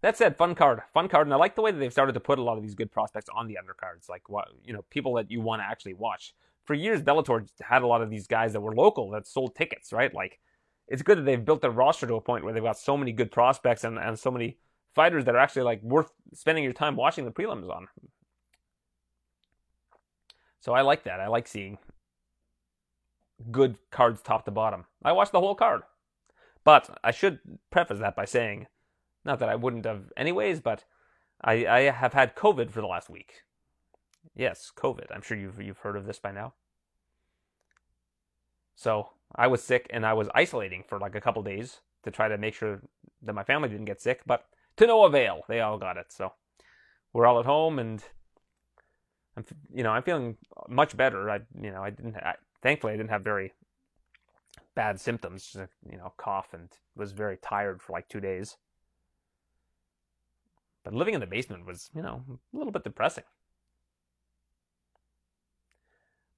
[0.01, 2.21] That said, fun card, fun card, and I like the way that they've started to
[2.21, 5.13] put a lot of these good prospects on the undercards, like what you know, people
[5.15, 6.33] that you want to actually watch.
[6.63, 9.91] For years, Bellator had a lot of these guys that were local that sold tickets,
[9.91, 10.13] right?
[10.13, 10.39] Like,
[10.88, 13.12] it's good that they've built their roster to a point where they've got so many
[13.12, 14.57] good prospects and, and so many
[14.95, 17.88] fighters that are actually like worth spending your time watching the prelims on.
[20.62, 21.19] So I like that.
[21.19, 21.77] I like seeing
[23.52, 24.86] good cards top to bottom.
[25.04, 25.82] I watched the whole card.
[26.63, 27.39] But I should
[27.71, 28.67] preface that by saying,
[29.25, 30.84] not that I wouldn't have anyways, but
[31.41, 33.43] I, I have had COVID for the last week.
[34.36, 35.08] Yes, COVID.
[35.13, 36.54] I'm sure you've you've heard of this by now.
[38.75, 42.28] So I was sick and I was isolating for like a couple days to try
[42.28, 42.82] to make sure
[43.21, 44.45] that my family didn't get sick, but
[44.78, 45.41] to no avail.
[45.47, 46.08] They all got it.
[46.10, 46.34] So
[47.13, 48.04] we're all at home and
[49.36, 51.30] I'm, you know, I'm feeling much better.
[51.30, 53.54] I, you know, I didn't, I, thankfully I didn't have very
[54.76, 58.58] bad symptoms, just, you know, cough and was very tired for like two days.
[60.84, 63.26] But living in the basement was, you know, a little bit depressing.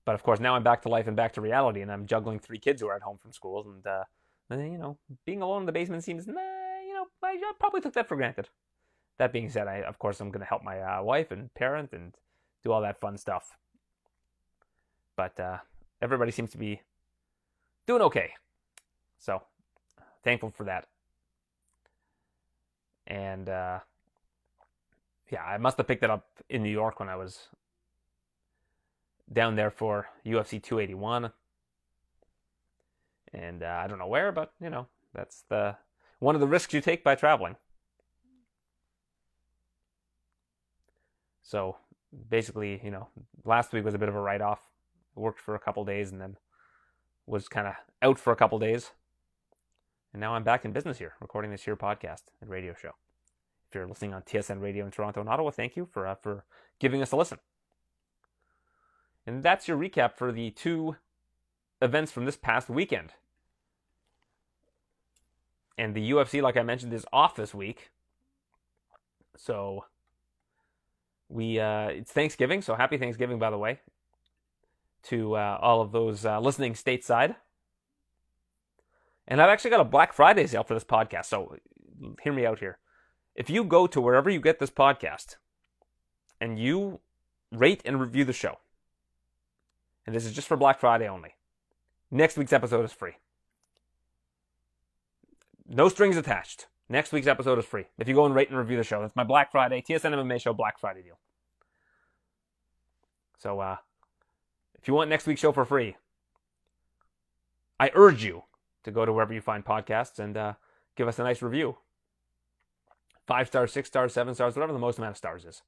[0.04, 2.40] But of course, now I'm back to life and back to reality, and I'm juggling
[2.40, 4.04] three kids who are at home from school, and uh,
[4.50, 7.94] you know, being alone in the basement seems, nah, you know, I, I probably took
[7.94, 8.50] that for granted.
[9.20, 11.94] That being said, I of course I'm going to help my uh, wife and parent
[11.94, 12.16] and
[12.64, 13.56] do all that fun stuff.
[15.16, 15.60] But uh,
[16.02, 16.82] everybody seems to be
[17.88, 18.34] doing okay.
[19.20, 19.42] So
[20.24, 20.88] thankful for that.
[23.08, 23.80] And uh,
[25.30, 27.48] yeah, I must have picked it up in New York when I was
[29.32, 31.32] down there for UFC 281.
[33.34, 35.76] And uh, I don't know where, but you know, that's the
[36.20, 37.56] one of the risks you take by traveling.
[41.44, 41.78] So
[42.30, 43.08] basically, you know,
[43.44, 44.71] last week was a bit of a write off.
[45.16, 46.38] Worked for a couple days and then
[47.26, 48.92] was kind of out for a couple days.
[50.14, 52.92] And now I'm back in business here, recording this here podcast and radio show.
[53.70, 56.44] If you're listening on TSN Radio in Toronto and Ottawa, thank you for uh, for
[56.80, 57.40] giving us a listen.
[59.26, 60.98] And that's your recap for the two
[61.82, 63.14] events from this past weekend.
[65.78, 67.92] And the UFC, like I mentioned, is off this week.
[69.38, 69.86] So
[71.30, 73.80] we uh, it's Thanksgiving, so happy Thanksgiving, by the way,
[75.04, 77.36] to uh, all of those uh, listening stateside.
[79.28, 81.56] And I've actually got a Black Friday sale for this podcast, so
[82.22, 82.80] hear me out here.
[83.36, 85.38] If you go to wherever you get this podcast
[86.40, 87.00] and you
[87.52, 88.58] rate and review the show,
[90.06, 91.36] and this is just for Black Friday only,
[92.10, 93.14] next week's episode is free.
[95.68, 96.68] No strings attached.
[96.90, 97.86] Next week's episode is free.
[97.98, 100.42] If you go and rate and review the show, that's my Black Friday TSN MMA
[100.42, 101.18] show Black Friday deal.
[103.38, 103.78] So, uh,
[104.82, 105.96] if you want next week's show for free,
[107.80, 108.44] I urge you
[108.84, 110.54] to go to wherever you find podcasts and uh,
[110.96, 111.78] give us a nice review.
[113.28, 115.62] Five stars, six stars, seven stars, whatever the most amount of stars is.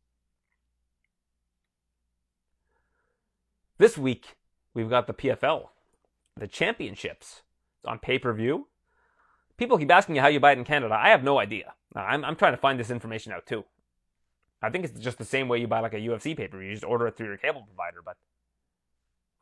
[3.77, 4.35] This week,
[4.73, 5.69] we've got the PFL,
[6.35, 7.41] the championships.
[7.79, 8.67] It's on pay per view
[9.57, 10.93] people keep asking you how you buy it in Canada.
[10.95, 11.73] I have no idea.
[11.95, 13.63] I'm, I'm trying to find this information out too.
[14.61, 16.61] I think it's just the same way you buy like a UFC paper.
[16.61, 18.17] You just order it through your cable provider, but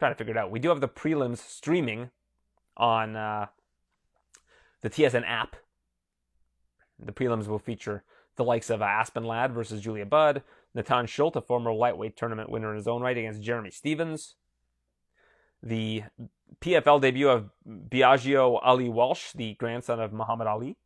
[0.02, 0.50] trying to figure it out.
[0.50, 2.10] We do have the prelims streaming
[2.76, 3.46] on uh,
[4.82, 5.58] the TSN app.
[6.98, 8.04] The prelims will feature
[8.36, 10.42] the likes of uh, Aspen Ladd versus Julia Budd,
[10.74, 14.38] Natan Schulte, a former lightweight tournament winner in his own right, against Jeremy Stephens.
[15.62, 16.06] The
[16.62, 20.78] PFL debut of Biagio Ali Walsh, the grandson of Muhammad Ali.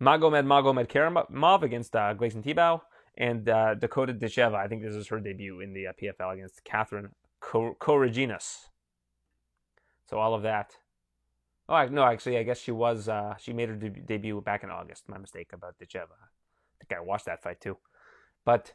[0.00, 2.80] Magomed Magomedkerimov against uh, Tibau.
[3.16, 6.64] And uh, Dakota Ditcheva, I think this is her debut in the uh, PFL against
[6.64, 7.10] Catherine
[7.42, 8.66] Corogenes.
[10.08, 10.76] So all of that.
[11.68, 13.08] Oh no, actually, I guess she was.
[13.08, 15.08] Uh, she made her de- debut back in August.
[15.08, 16.12] My mistake about Ditcheva.
[16.12, 17.78] I think I watched that fight too.
[18.44, 18.74] But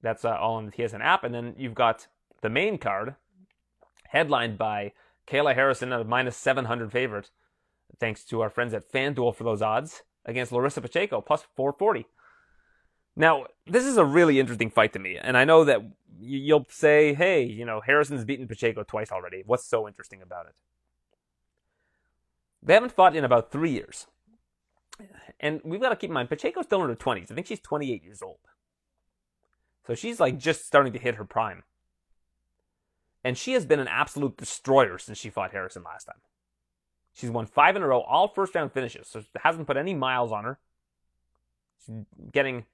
[0.00, 2.06] that's uh, all on the TSN app, and then you've got
[2.40, 3.16] the main card,
[4.08, 4.92] headlined by
[5.26, 7.30] Kayla Harrison a minus 700 favorite,
[8.00, 12.06] thanks to our friends at FanDuel for those odds against Larissa Pacheco plus 440.
[13.14, 15.80] Now, this is a really interesting fight to me, and I know that
[16.18, 19.42] you'll say, hey, you know, Harrison's beaten Pacheco twice already.
[19.44, 20.54] What's so interesting about it?
[22.62, 24.06] They haven't fought in about three years.
[25.40, 27.30] And we've got to keep in mind, Pacheco's still in her 20s.
[27.30, 28.38] I think she's 28 years old.
[29.86, 31.64] So she's like just starting to hit her prime.
[33.24, 36.20] And she has been an absolute destroyer since she fought Harrison last time.
[37.12, 40.32] She's won five in a row, all first round finishes, so hasn't put any miles
[40.32, 40.58] on her.
[41.84, 41.94] She's
[42.32, 42.64] getting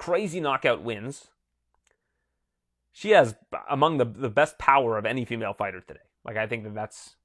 [0.00, 1.28] crazy knockout wins.
[2.90, 3.36] She has
[3.68, 6.00] among the the best power of any female fighter today.
[6.24, 7.16] Like I think that that's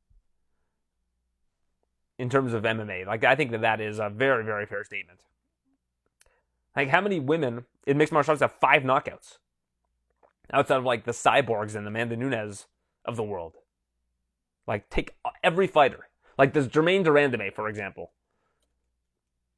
[2.19, 3.07] in terms of MMA.
[3.07, 5.21] Like I think that that is a very very fair statement.
[6.75, 9.38] Like how many women in mixed martial arts have five knockouts
[10.51, 12.67] outside of like the cyborgs and the Amanda Nunes
[13.05, 13.55] of the world?
[14.67, 16.09] Like take every fighter.
[16.38, 18.11] Like does Jermaine de Randamie, for example,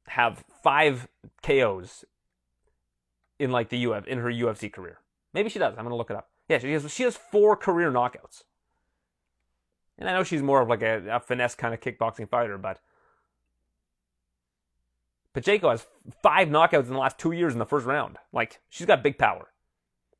[0.06, 1.08] have five
[1.42, 2.04] KOs
[3.38, 4.98] in like the UF in her UFC career.
[5.32, 5.74] Maybe she does.
[5.76, 6.30] I'm gonna look it up.
[6.48, 8.44] Yeah, she has she has four career knockouts.
[9.98, 12.80] And I know she's more of like a, a finesse kind of kickboxing fighter, but
[15.34, 15.86] Pacheco has
[16.22, 18.16] five knockouts in the last two years in the first round.
[18.32, 19.52] Like she's got big power.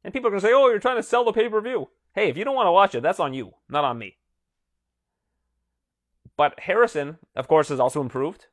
[0.05, 2.29] And people are gonna say, "Oh, you're trying to sell the pay per view." Hey,
[2.29, 4.17] if you don't want to watch it, that's on you, not on me.
[6.37, 8.47] But Harrison, of course, has also improved.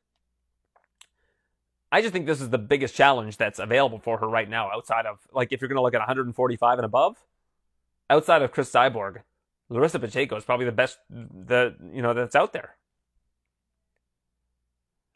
[1.92, 5.06] I just think this is the biggest challenge that's available for her right now, outside
[5.06, 7.16] of like if you're going to look at 145 and above,
[8.10, 9.22] outside of Chris Cyborg,
[9.68, 12.76] Larissa Pacheco is probably the best the you know that's out there.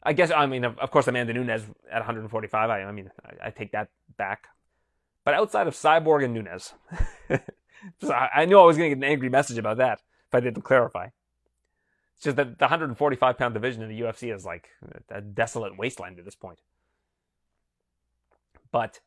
[0.03, 2.69] I guess I mean of, course Amanda Nunes at 145.
[2.69, 4.47] I, I mean I, I, take that back,
[5.23, 6.73] but outside of Cyborg and Nunes,
[8.09, 10.39] I, I knew I was going to get an angry message about that if I
[10.39, 11.09] didn't clarify.
[12.21, 14.69] It's just that the 145 pound division in the UFC is like
[15.09, 16.59] a desolate wasteland at this point.
[18.71, 18.99] But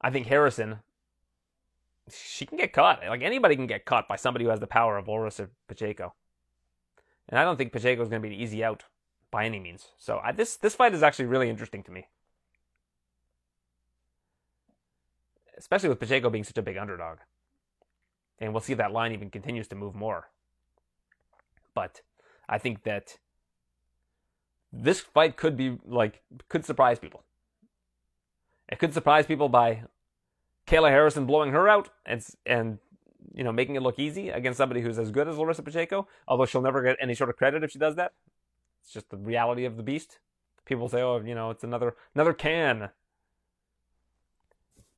[0.00, 0.78] I think Harrison,
[2.10, 3.02] she can get caught.
[3.06, 6.14] Like anybody can get caught by somebody who has the power of Larissa Pacheco.
[7.28, 8.84] And I don't think Pacheco is going to be an easy out
[9.30, 9.88] by any means.
[9.98, 12.06] So I, this this fight is actually really interesting to me,
[15.58, 17.18] especially with Pacheco being such a big underdog.
[18.38, 20.30] And we'll see if that line even continues to move more.
[21.76, 22.00] But
[22.48, 23.18] I think that
[24.72, 27.22] this fight could be like could surprise people.
[28.68, 29.82] It could surprise people by
[30.66, 32.78] Kayla Harrison blowing her out and and
[33.34, 36.08] you know making it look easy against somebody who's as good as Larissa Pacheco.
[36.26, 38.12] Although she'll never get any sort of credit if she does that.
[38.82, 40.18] It's just the reality of the beast.
[40.64, 42.88] People say, "Oh, you know, it's another another can."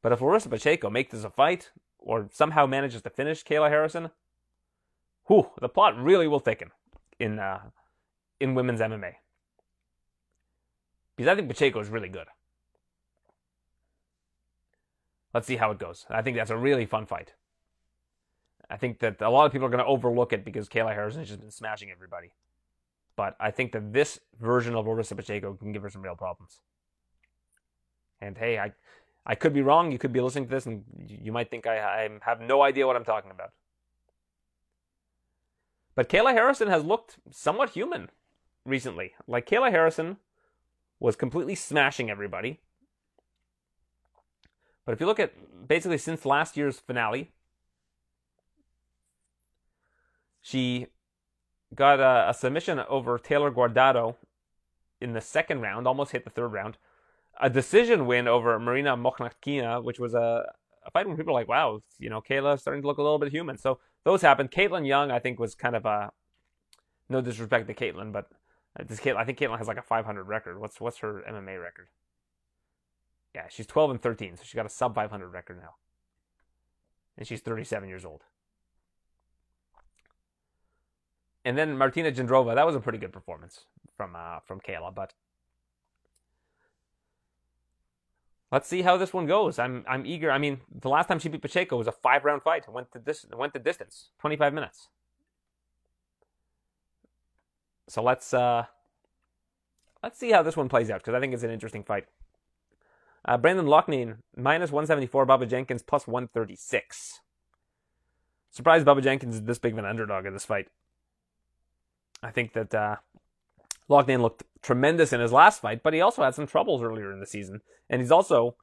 [0.01, 4.11] But if Larissa Pacheco makes this a fight or somehow manages to finish Kayla Harrison,
[5.29, 6.71] whew, the plot really will thicken
[7.19, 7.61] in uh,
[8.41, 9.15] in women's MMA.
[11.17, 12.27] Because I think Pacheco is really good.
[15.35, 16.07] Let's see how it goes.
[16.09, 17.35] I think that's a really fun fight.
[18.71, 21.21] I think that a lot of people are going to overlook it because Kayla Harrison
[21.21, 22.33] has just been smashing everybody.
[23.17, 26.61] But I think that this version of Larissa Pacheco can give her some real problems.
[28.21, 28.73] And hey, I,
[29.27, 29.91] I could be wrong.
[29.91, 32.87] You could be listening to this and you might think I, I have no idea
[32.87, 33.53] what I'm talking about.
[35.99, 38.11] But Kayla Harrison has looked somewhat human
[38.65, 39.15] recently.
[39.27, 40.19] Like Kayla Harrison
[41.01, 42.61] was completely smashing everybody.
[44.87, 45.33] But if you look at
[45.67, 47.33] basically since last year's finale,
[50.41, 50.87] she
[51.75, 54.15] got a, a submission over Taylor Guardado
[55.01, 56.79] in the second round, almost hit the third round.
[57.41, 60.45] A decision win over Marina Mokhnatkina, which was a,
[60.87, 63.19] a fight when people were like, wow, you know, Kayla starting to look a little
[63.19, 63.59] bit human.
[63.59, 64.51] So those happened.
[64.51, 66.11] Kaitlin Young, I think, was kind of a
[67.11, 68.31] no disrespect to Kaitlin, but
[68.81, 70.59] uh, this Kaitlin, I think Kaitlin has like a 500 record.
[70.59, 71.89] What's what's her MMA record?
[73.35, 75.75] Yeah, she's 12 and 13, so she got a sub 500 record now.
[77.19, 78.23] and she's 37 years old.
[81.45, 85.13] And then Martina Jindrova, that was a pretty good performance from uh, from Kayla, but
[88.51, 89.59] let's see how this one goes.
[89.59, 90.31] I'm I'm eager.
[90.31, 92.65] I mean, the last time she beat Pacheco was a five round fight.
[92.67, 94.89] It went to this went the distance, 25 minutes.
[97.89, 98.65] So let's uh
[100.03, 102.07] let's see how this one plays out because I think it's an interesting fight.
[103.25, 107.21] Uh, Brendan Loughnane minus 174, Bubba Jenkins plus 136.
[108.51, 110.69] Surprised Bubba Jenkins is this big of an underdog in this fight.
[112.23, 112.97] I think that uh,
[113.89, 117.27] looked tremendous in his last fight, but he also had some troubles earlier in the
[117.27, 118.57] season, and he's also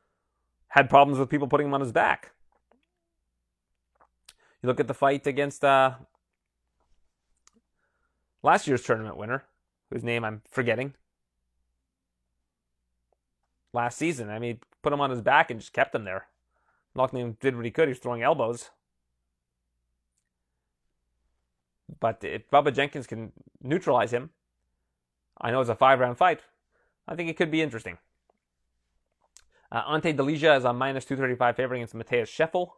[0.69, 2.31] had problems with people putting him on his back.
[4.61, 5.91] You look at the fight against uh,
[8.43, 9.43] last year's tournament winner,
[9.91, 10.93] whose name I'm forgetting.
[13.73, 16.27] Last season, I mean, put him on his back and just kept him there.
[16.95, 17.87] Loughnane did what he could.
[17.87, 18.69] He was throwing elbows.
[21.99, 24.31] But if Bubba Jenkins can neutralize him,
[25.39, 26.41] I know it's a five round fight.
[27.07, 27.97] I think it could be interesting.
[29.71, 32.69] Uh, Ante Delija is a minus 235 favorite against Matheus Scheffel.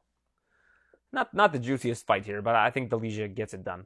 [1.11, 3.85] Not, not the juiciest fight here, but I think Delija gets it done.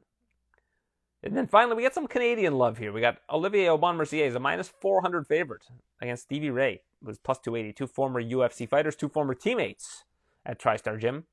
[1.22, 2.92] And then finally, we got some Canadian love here.
[2.92, 5.66] We got Olivier Aubin Mercier is a minus 400 favorite
[6.00, 6.82] against Stevie Ray.
[7.00, 7.74] Was plus 280.
[7.74, 10.04] Two former UFC fighters, two former teammates
[10.44, 11.24] at TriStar Gym.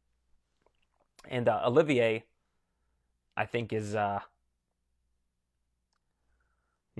[1.28, 2.26] And uh, Olivier
[3.40, 4.20] I think is, uh,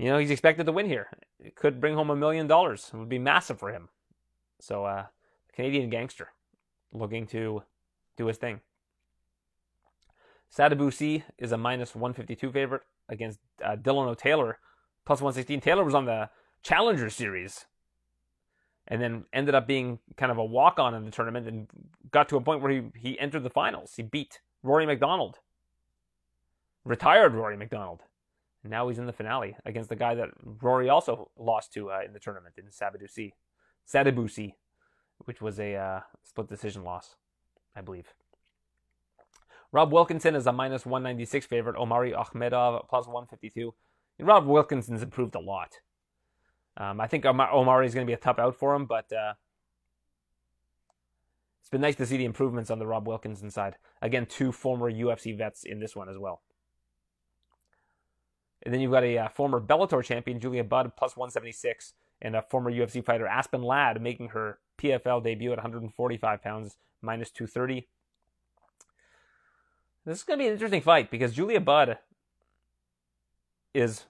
[0.00, 1.08] you know, he's expected to win here.
[1.38, 2.90] It could bring home a million dollars.
[2.92, 3.90] It would be massive for him.
[4.58, 5.06] So, uh,
[5.54, 6.28] Canadian gangster
[6.92, 7.64] looking to
[8.16, 8.60] do his thing.
[10.56, 14.58] Sadibou is a minus 152 favorite against uh, Dilano Taylor,
[15.04, 15.60] plus 116.
[15.60, 16.30] Taylor was on the
[16.62, 17.66] Challenger Series
[18.88, 21.68] and then ended up being kind of a walk on in the tournament and
[22.10, 23.92] got to a point where he, he entered the finals.
[23.96, 25.40] He beat Rory MacDonald
[26.84, 28.02] retired Rory MacDonald.
[28.62, 32.00] And now he's in the finale against the guy that Rory also lost to uh,
[32.04, 33.32] in the tournament in Sabadusi,
[33.88, 34.54] Sadibusi,
[35.24, 37.16] which was a uh, split decision loss,
[37.74, 38.12] I believe.
[39.72, 41.76] Rob Wilkinson is a minus 196 favorite.
[41.76, 43.72] Omari Akhmedov plus 152.
[44.18, 45.80] And Rob Wilkinson's improved a lot.
[46.76, 49.34] Um, I think Omari is going to be a tough out for him, but uh,
[51.60, 53.76] it's been nice to see the improvements on the Rob Wilkinson side.
[54.02, 56.42] Again, two former UFC vets in this one as well.
[58.62, 62.42] And then you've got a uh, former Bellator champion, Julia Budd, plus 176, and a
[62.42, 67.88] former UFC fighter, Aspen Ladd, making her PFL debut at 145 pounds, minus 230.
[70.04, 71.98] This is going to be an interesting fight because Julia Budd
[73.74, 74.04] is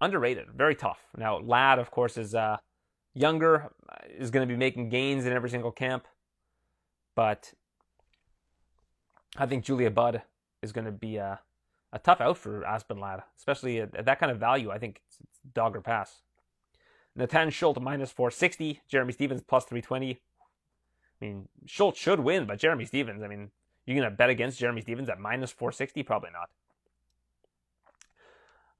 [0.00, 1.00] underrated, very tough.
[1.16, 2.58] Now, Ladd, of course, is uh,
[3.14, 3.72] younger,
[4.18, 6.06] is going to be making gains in every single camp,
[7.14, 7.52] but
[9.36, 10.22] I think Julia Budd
[10.62, 11.36] is going to be uh,
[11.92, 14.70] a tough out for Aspen Ladd, especially at, at that kind of value.
[14.70, 16.22] I think it's, it's dog or pass.
[17.14, 20.12] Natan Schulte minus 460, Jeremy Stephens plus 320.
[20.12, 23.50] I mean, Schulte should win, but Jeremy Stephens, I mean,
[23.86, 26.02] you're going to bet against Jeremy Stephens at minus 460?
[26.02, 26.50] Probably not.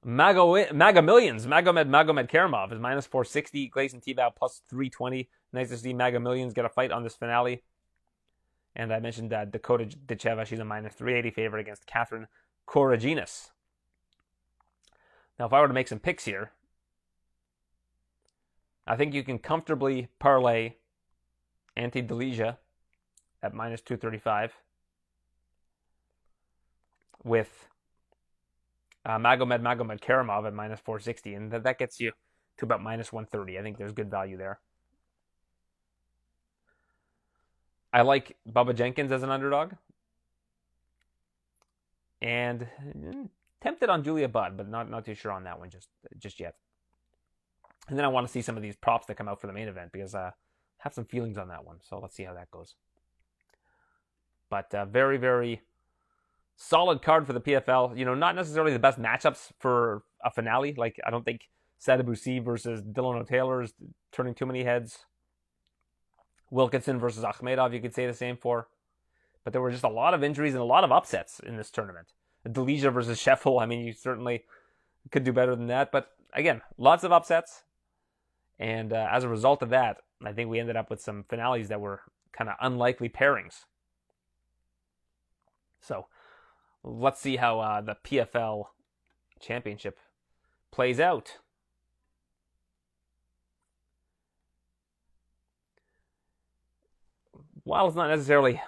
[0.05, 5.27] Mago, Maga Millions, Magomed Magomedkerimov is minus 460, Gleison Tibau plus 320.
[5.53, 7.63] Nice to see Maga Millions get a fight on this finale.
[8.75, 12.27] And I mentioned that Dakota Ditcheva, she's a minus 380 favorite against Catherine
[12.67, 13.49] Corogenes.
[15.39, 16.51] Now, if I were to make some picks here,
[18.85, 20.73] I think you can comfortably parlay
[21.75, 22.57] Ante Delija
[23.43, 24.53] at minus 235
[27.23, 27.67] with
[29.05, 32.11] uh, Magomed Magomedkerimov at minus 460, and that, that gets you
[32.57, 33.59] to about minus 130.
[33.59, 34.59] I think there's good value there.
[37.93, 39.73] I like Bubba Jenkins as an underdog
[42.21, 43.29] and mm,
[43.61, 46.55] tempted on Julia Budd, but not not too sure on that one just just yet.
[47.89, 49.53] And then I want to see some of these props that come out for the
[49.53, 50.31] main event because I uh,
[50.79, 51.77] have some feelings on that one.
[51.81, 52.75] So let's see how that goes.
[54.49, 55.61] But uh, very very
[56.55, 57.97] solid card for the PFL.
[57.97, 60.73] You know, not necessarily the best matchups for a finale.
[60.77, 61.41] Like I don't think
[61.85, 63.73] Sadabusi versus Dilano Taylor is
[64.11, 65.05] turning too many heads.
[66.49, 68.67] Wilkinson versus Akhmedov, you could say the same for.
[69.47, 71.71] But there were just a lot of injuries and a lot of upsets in this
[71.71, 72.11] tournament.
[72.45, 74.43] Delija versus Scheffel, I mean, you certainly
[75.09, 75.89] could do better than that.
[75.89, 77.63] But again, lots of upsets.
[78.59, 81.69] And uh, as a result of that, I think we ended up with some finales
[81.69, 82.01] that were
[82.33, 83.63] kind of unlikely pairings.
[85.79, 86.07] So
[86.83, 88.65] let's see how uh, the PFL
[89.39, 89.97] championship
[90.71, 91.37] plays out.
[97.63, 98.59] While it's not necessarily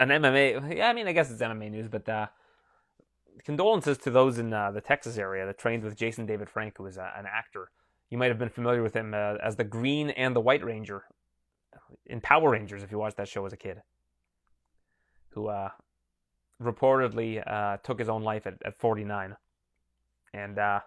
[0.00, 0.76] an MMA.
[0.76, 2.26] Yeah, I mean, I guess it's MMA news, but uh,
[3.44, 6.86] condolences to those in uh, the Texas area that trained with Jason David Frank, who
[6.86, 7.70] is uh, an actor.
[8.10, 11.04] You might have been familiar with him uh, as the Green and the White Ranger
[12.06, 13.82] in Power Rangers, if you watched that show as a kid,
[15.30, 15.70] who uh,
[16.62, 19.36] reportedly uh, took his own life at, at 49.
[20.32, 20.82] And I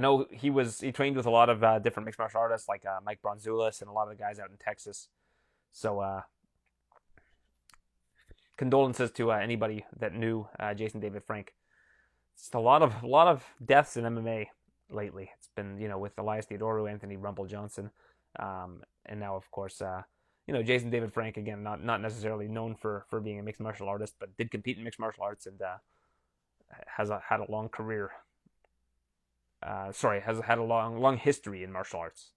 [0.00, 3.20] know he was he trained with a lot of different mixed martial artists like Mike
[3.20, 5.08] Bronzoulis and a lot of the guys out in Texas.
[5.72, 6.22] So
[8.62, 11.52] condolences to uh, anybody that knew uh, Jason David Frank.
[12.36, 14.46] It's a lot of a lot of deaths in MMA
[14.88, 15.30] lately.
[15.36, 17.90] It's been you know with Elias Theodorou, Anthony Rumble Johnson,
[18.38, 20.02] um, and now of course uh,
[20.46, 23.60] you know Jason David Frank again, not not necessarily known for for being a mixed
[23.60, 25.78] martial artist, but did compete in mixed martial arts and uh,
[26.86, 28.12] has a, had a long career.
[29.60, 32.30] Uh, sorry, has had a long long history in martial arts.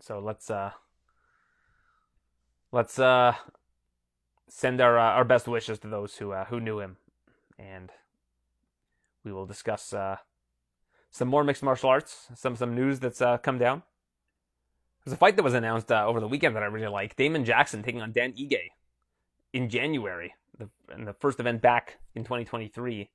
[0.00, 0.70] So let's uh
[2.76, 3.34] let's uh
[4.48, 6.98] send our uh, our best wishes to those who uh, who knew him,
[7.58, 7.90] and
[9.24, 10.16] we will discuss uh,
[11.10, 13.82] some more mixed martial arts, some some news that's uh, come down.
[15.04, 17.16] There's a fight that was announced over the weekend that I really like.
[17.16, 18.58] Damon Jackson taking on Dan Ige
[19.52, 23.08] in January, the, in the first event back in 2023.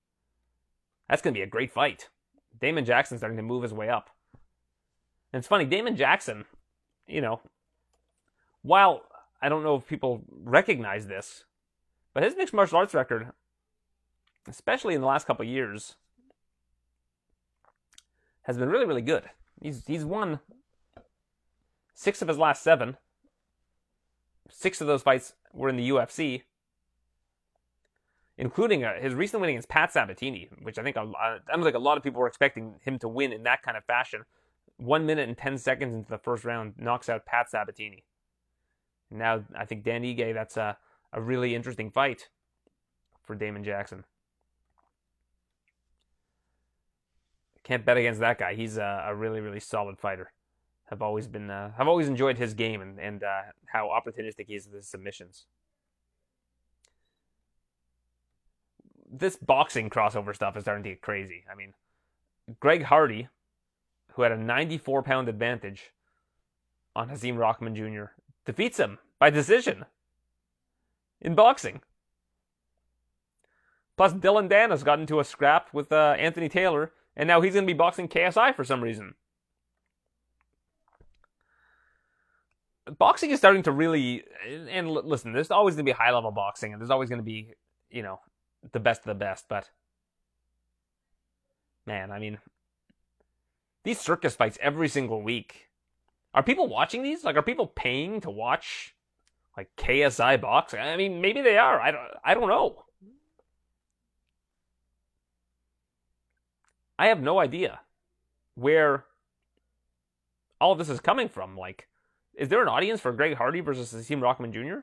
[1.10, 2.08] That's going to be a great fight.
[2.62, 4.10] Damon Jackson starting to move his way up.
[5.34, 6.46] And it's funny, Damon Jackson,
[7.08, 7.42] you know,
[8.62, 9.04] while
[9.42, 11.46] I don't know if people recognize this,
[12.14, 13.32] but his mixed martial arts record,
[14.48, 15.96] especially in the last couple years,
[18.44, 19.24] has been really, really good.
[19.62, 20.40] He's he's won
[21.94, 22.98] six of his last seven.
[24.50, 26.44] Six of those fights were in the UFC,
[28.38, 31.76] including uh, his recent win against Pat Sabatini, which I think a, I don't think
[31.76, 34.26] a lot of people were expecting him to win in that kind of fashion.
[34.78, 38.04] One minute and ten seconds into the first round, knocks out Pat Sabatini.
[39.12, 40.78] Now I think Dan Ige, that's a,
[41.12, 42.30] a really interesting fight
[43.24, 44.06] for Damon Jackson.
[47.64, 48.56] Can't bet against that guy.
[48.56, 50.32] He's a, a really, really solid fighter.
[50.92, 54.56] I've always been, uh, have always enjoyed his game and and uh, how opportunistic he
[54.56, 55.46] is with his submissions.
[59.10, 61.44] This boxing crossover stuff is starting to get crazy.
[61.52, 61.74] I mean,
[62.60, 63.30] Greg Hardy,
[64.14, 65.92] who had a 94 pound advantage
[66.96, 68.06] on Hasim Rahman Jr.,
[68.46, 69.86] defeats him by decision
[71.20, 71.82] in boxing.
[73.98, 77.66] Plus, Dillon Danis got into a scrap with uh, Anthony Taylor, and now he's going
[77.66, 79.14] to be boxing KSI for some reason.
[82.98, 86.74] Boxing is starting to really, and listen, there's always going to be high level boxing,
[86.74, 87.54] and there's always going to be,
[87.92, 88.20] you know,
[88.72, 89.70] the best of the best, but
[91.86, 92.38] man, I mean,
[93.84, 95.68] these circus fights every single week.
[96.34, 97.24] Are people watching these?
[97.24, 98.96] Like, are people paying to watch
[99.58, 100.80] like KSI boxing?
[100.80, 101.80] I mean, maybe they are.
[101.80, 102.04] I don't.
[102.24, 102.86] I don't know.
[106.98, 107.80] I have no idea
[108.56, 109.06] where
[110.60, 111.58] all of this is coming from.
[111.58, 111.88] Like,
[112.36, 114.82] is there an audience for Greg Hardy versus Hasim Rahman Jr.?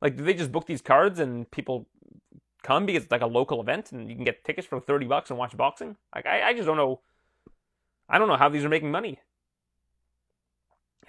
[0.00, 1.86] Like, do they just book these cards and people
[2.62, 5.28] come because it's like a local event and you can get tickets for thirty bucks
[5.28, 5.96] and watch boxing?
[6.14, 7.00] Like, I, I just don't know.
[8.08, 9.18] I don't know how these are making money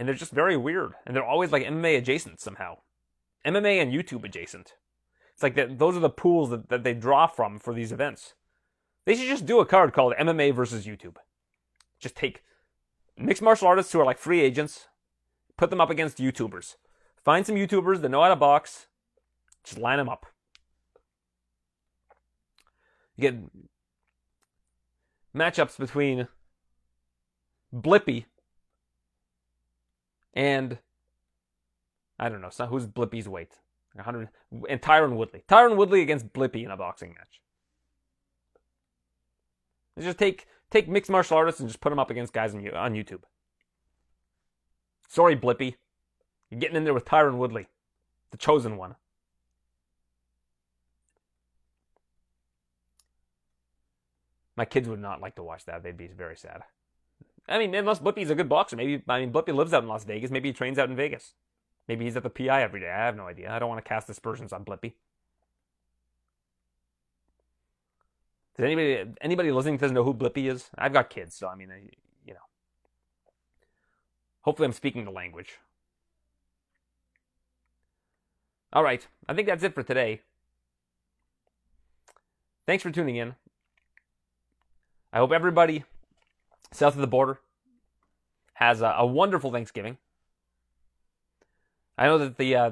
[0.02, 2.80] and they're just very weird, and they're always like MMA adjacent somehow,
[3.46, 4.74] MMA and YouTube adjacent.
[5.32, 8.34] It's like that; those are the pools that, that they draw from for these events.
[9.06, 11.18] They should just do a card called MMA versus YouTube.
[12.00, 12.42] Just take
[13.16, 14.88] mixed martial artists who are like free agents,
[15.56, 16.78] put them up against YouTubers.
[17.24, 18.88] Find some YouTubers that know how to box,
[19.64, 20.26] just line them up.
[23.16, 23.36] You get
[25.36, 26.28] matchups between
[27.72, 28.26] Blippi
[30.34, 30.80] and
[32.20, 33.60] I don't know, so who's Blippi's weight?
[33.94, 34.30] 100
[34.70, 35.44] and Tyron Woodley.
[35.50, 37.42] Tyron Woodley against Blippi in a boxing match.
[39.96, 42.68] Let's just take take mixed martial artists and just put them up against guys on,
[42.70, 43.24] on YouTube.
[45.10, 45.76] Sorry, Blippi.
[46.50, 47.68] You're getting in there with Tyron Woodley,
[48.32, 48.96] the chosen one.
[54.56, 55.82] My kids would not like to watch that.
[55.82, 56.64] They'd be very sad.
[57.48, 60.04] I mean, unless Blippi's a good boxer, maybe I mean Blippi lives out in Las
[60.04, 60.32] Vegas.
[60.32, 61.34] Maybe he trains out in Vegas.
[61.88, 62.90] Maybe he's at the PI every day.
[62.90, 63.52] I have no idea.
[63.52, 64.94] I don't want to cast aspersions on Blippi.
[68.56, 70.70] Does anybody anybody listening doesn't know who Blippi is?
[70.78, 71.90] I've got kids, so I mean, I,
[72.26, 72.40] you know.
[74.42, 75.58] Hopefully, I'm speaking the language.
[78.74, 80.22] All right, I think that's it for today.
[82.66, 83.36] Thanks for tuning in.
[85.12, 85.84] I hope everybody
[86.72, 87.40] south of the border
[88.54, 89.98] has a, a wonderful Thanksgiving.
[91.98, 92.72] I know that the uh,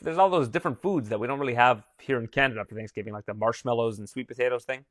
[0.00, 3.12] there's all those different foods that we don't really have here in Canada for Thanksgiving,
[3.12, 4.84] like the marshmallows and sweet potatoes thing.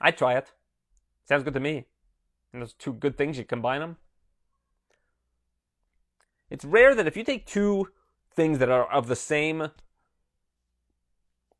[0.00, 0.52] I'd try it.
[1.28, 1.84] Sounds good to me.
[2.52, 3.96] And those two good things, you combine them.
[6.48, 7.88] It's rare that if you take two
[8.34, 9.68] things that are of the same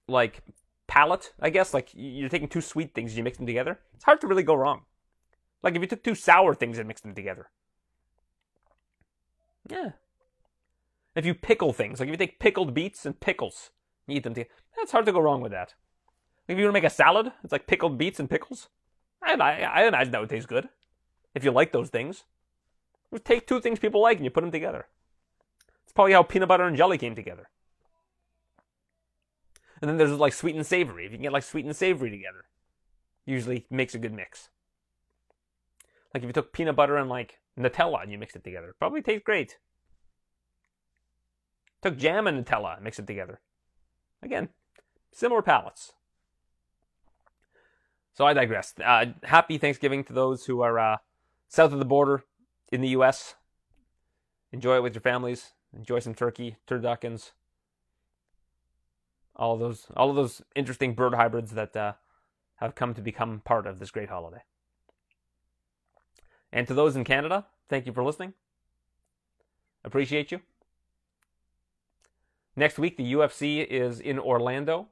[0.08, 0.42] like
[0.88, 3.78] palate, I guess, like you're taking two sweet things, you mix them together.
[3.94, 4.82] It's hard to really go wrong.
[5.62, 7.50] Like if you took two sour things and mixed them together.
[9.68, 9.90] Yeah.
[11.14, 13.70] If you pickle things, like if you take pickled beets and pickles,
[14.06, 14.50] you eat them together.
[14.76, 15.74] That's hard to go wrong with that.
[16.48, 18.68] Like if you want to make a salad, it's like pickled beets and pickles.
[19.22, 20.68] I, I, I imagine that would taste good.
[21.34, 22.24] If you like those things.
[23.12, 24.86] Just take two things people like and you put them together.
[25.84, 27.48] It's probably how peanut butter and jelly came together.
[29.80, 31.06] And then there's like sweet and savory.
[31.06, 32.44] If you can get like sweet and savory together,
[33.26, 34.48] usually makes a good mix.
[36.12, 39.02] Like if you took peanut butter and like Nutella and you mixed it together, probably
[39.02, 39.58] tastes great.
[41.82, 43.40] Took jam and Nutella and mixed it together.
[44.22, 44.50] Again,
[45.12, 45.92] similar palates.
[48.14, 48.74] So I digress.
[48.84, 50.96] Uh, happy Thanksgiving to those who are uh,
[51.48, 52.24] south of the border
[52.70, 53.34] in the U.S.
[54.52, 55.52] Enjoy it with your families.
[55.74, 57.30] Enjoy some turkey, turduckens,
[59.36, 61.92] all of those, all of those interesting bird hybrids that uh,
[62.56, 64.42] have come to become part of this great holiday.
[66.52, 68.34] And to those in Canada, thank you for listening.
[69.84, 70.40] Appreciate you.
[72.56, 74.88] Next week, the UFC is in Orlando.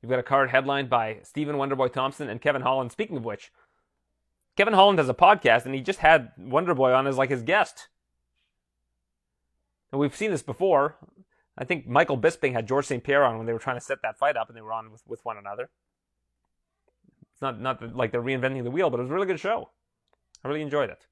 [0.00, 2.92] You've got a card headlined by Stephen Wonderboy Thompson and Kevin Holland.
[2.92, 3.52] Speaking of which,
[4.56, 7.88] Kevin Holland has a podcast, and he just had Wonderboy on as like his guest.
[9.92, 10.96] And we've seen this before.
[11.58, 13.02] I think Michael Bisping had George St.
[13.02, 14.90] Pierre on when they were trying to set that fight up, and they were on
[14.90, 15.70] with, with one another.
[17.36, 19.68] It's not not like they're reinventing the wheel, but it was a really good show.
[20.42, 21.06] I really enjoyed it.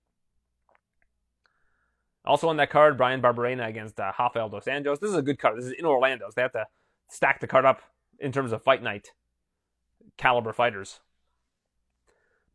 [2.24, 5.00] Also on that card, Bryan Barberena against uh, Rafael dos Anjos.
[5.00, 5.58] This is a good card.
[5.58, 6.66] This is in Orlando, so they have to
[7.10, 7.82] stack the card up
[8.18, 9.12] in terms of fight night
[10.16, 11.00] caliber fighters.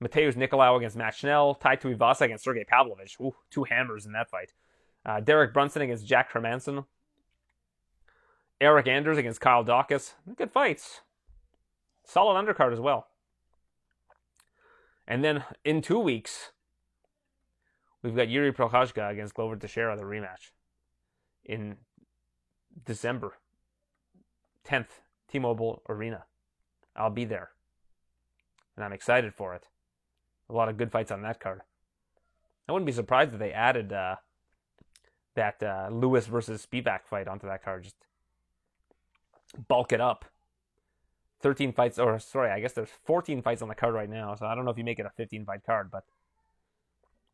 [0.04, 1.54] Matheus Nicolau against Matt Schnell.
[1.54, 3.18] Tai Tuivasa against Sergey Pavlovich.
[3.22, 4.54] Ooh, two hammers in that fight.
[5.06, 6.86] Uh, Derek Brunson against Jack Hermansson.
[8.60, 10.14] Eryk Anders against Kyle Daukaus.
[10.36, 11.02] Good fights.
[12.04, 13.08] Solid undercard as well.
[15.10, 16.52] And then in two weeks,
[18.04, 20.52] we've got Yuri Prochazka against Glover Teixeira, the rematch
[21.44, 21.78] in
[22.86, 23.34] December
[24.68, 26.26] 10th, T-Mobile Arena.
[26.96, 27.50] I'll be there,
[28.76, 29.68] and I'm excited for it.
[30.48, 31.62] A lot of good fights on that card.
[32.68, 34.18] I wouldn't be surprised if they added uh,
[35.34, 37.84] that uh, Lewis versus Spivac fight onto that card.
[37.84, 37.96] Just
[39.68, 40.26] bulk it up.
[41.42, 44.46] 13 fights, or sorry, I guess there's 14 fights on the card right now, so
[44.46, 46.04] I don't know if you make it a 15 fight card, but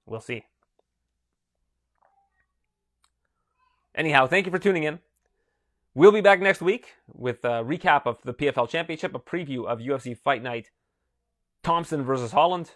[0.05, 0.43] we'll see.
[3.95, 4.99] Anyhow, thank you for tuning in.
[5.93, 9.79] We'll be back next week with a recap of the PFL Championship, a preview of
[9.79, 10.69] UFC Fight Night
[11.63, 12.71] Thompson versus Holland.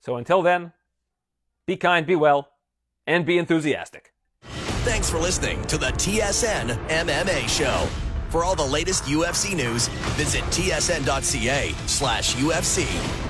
[0.00, 0.72] So until then,
[1.64, 2.50] be kind, be well,
[3.06, 4.12] and be enthusiastic.
[4.42, 8.03] Thanks for listening to the TSN MMA Show.
[8.34, 13.23] For all the latest UFC news, visit tsn.ca slash UFC.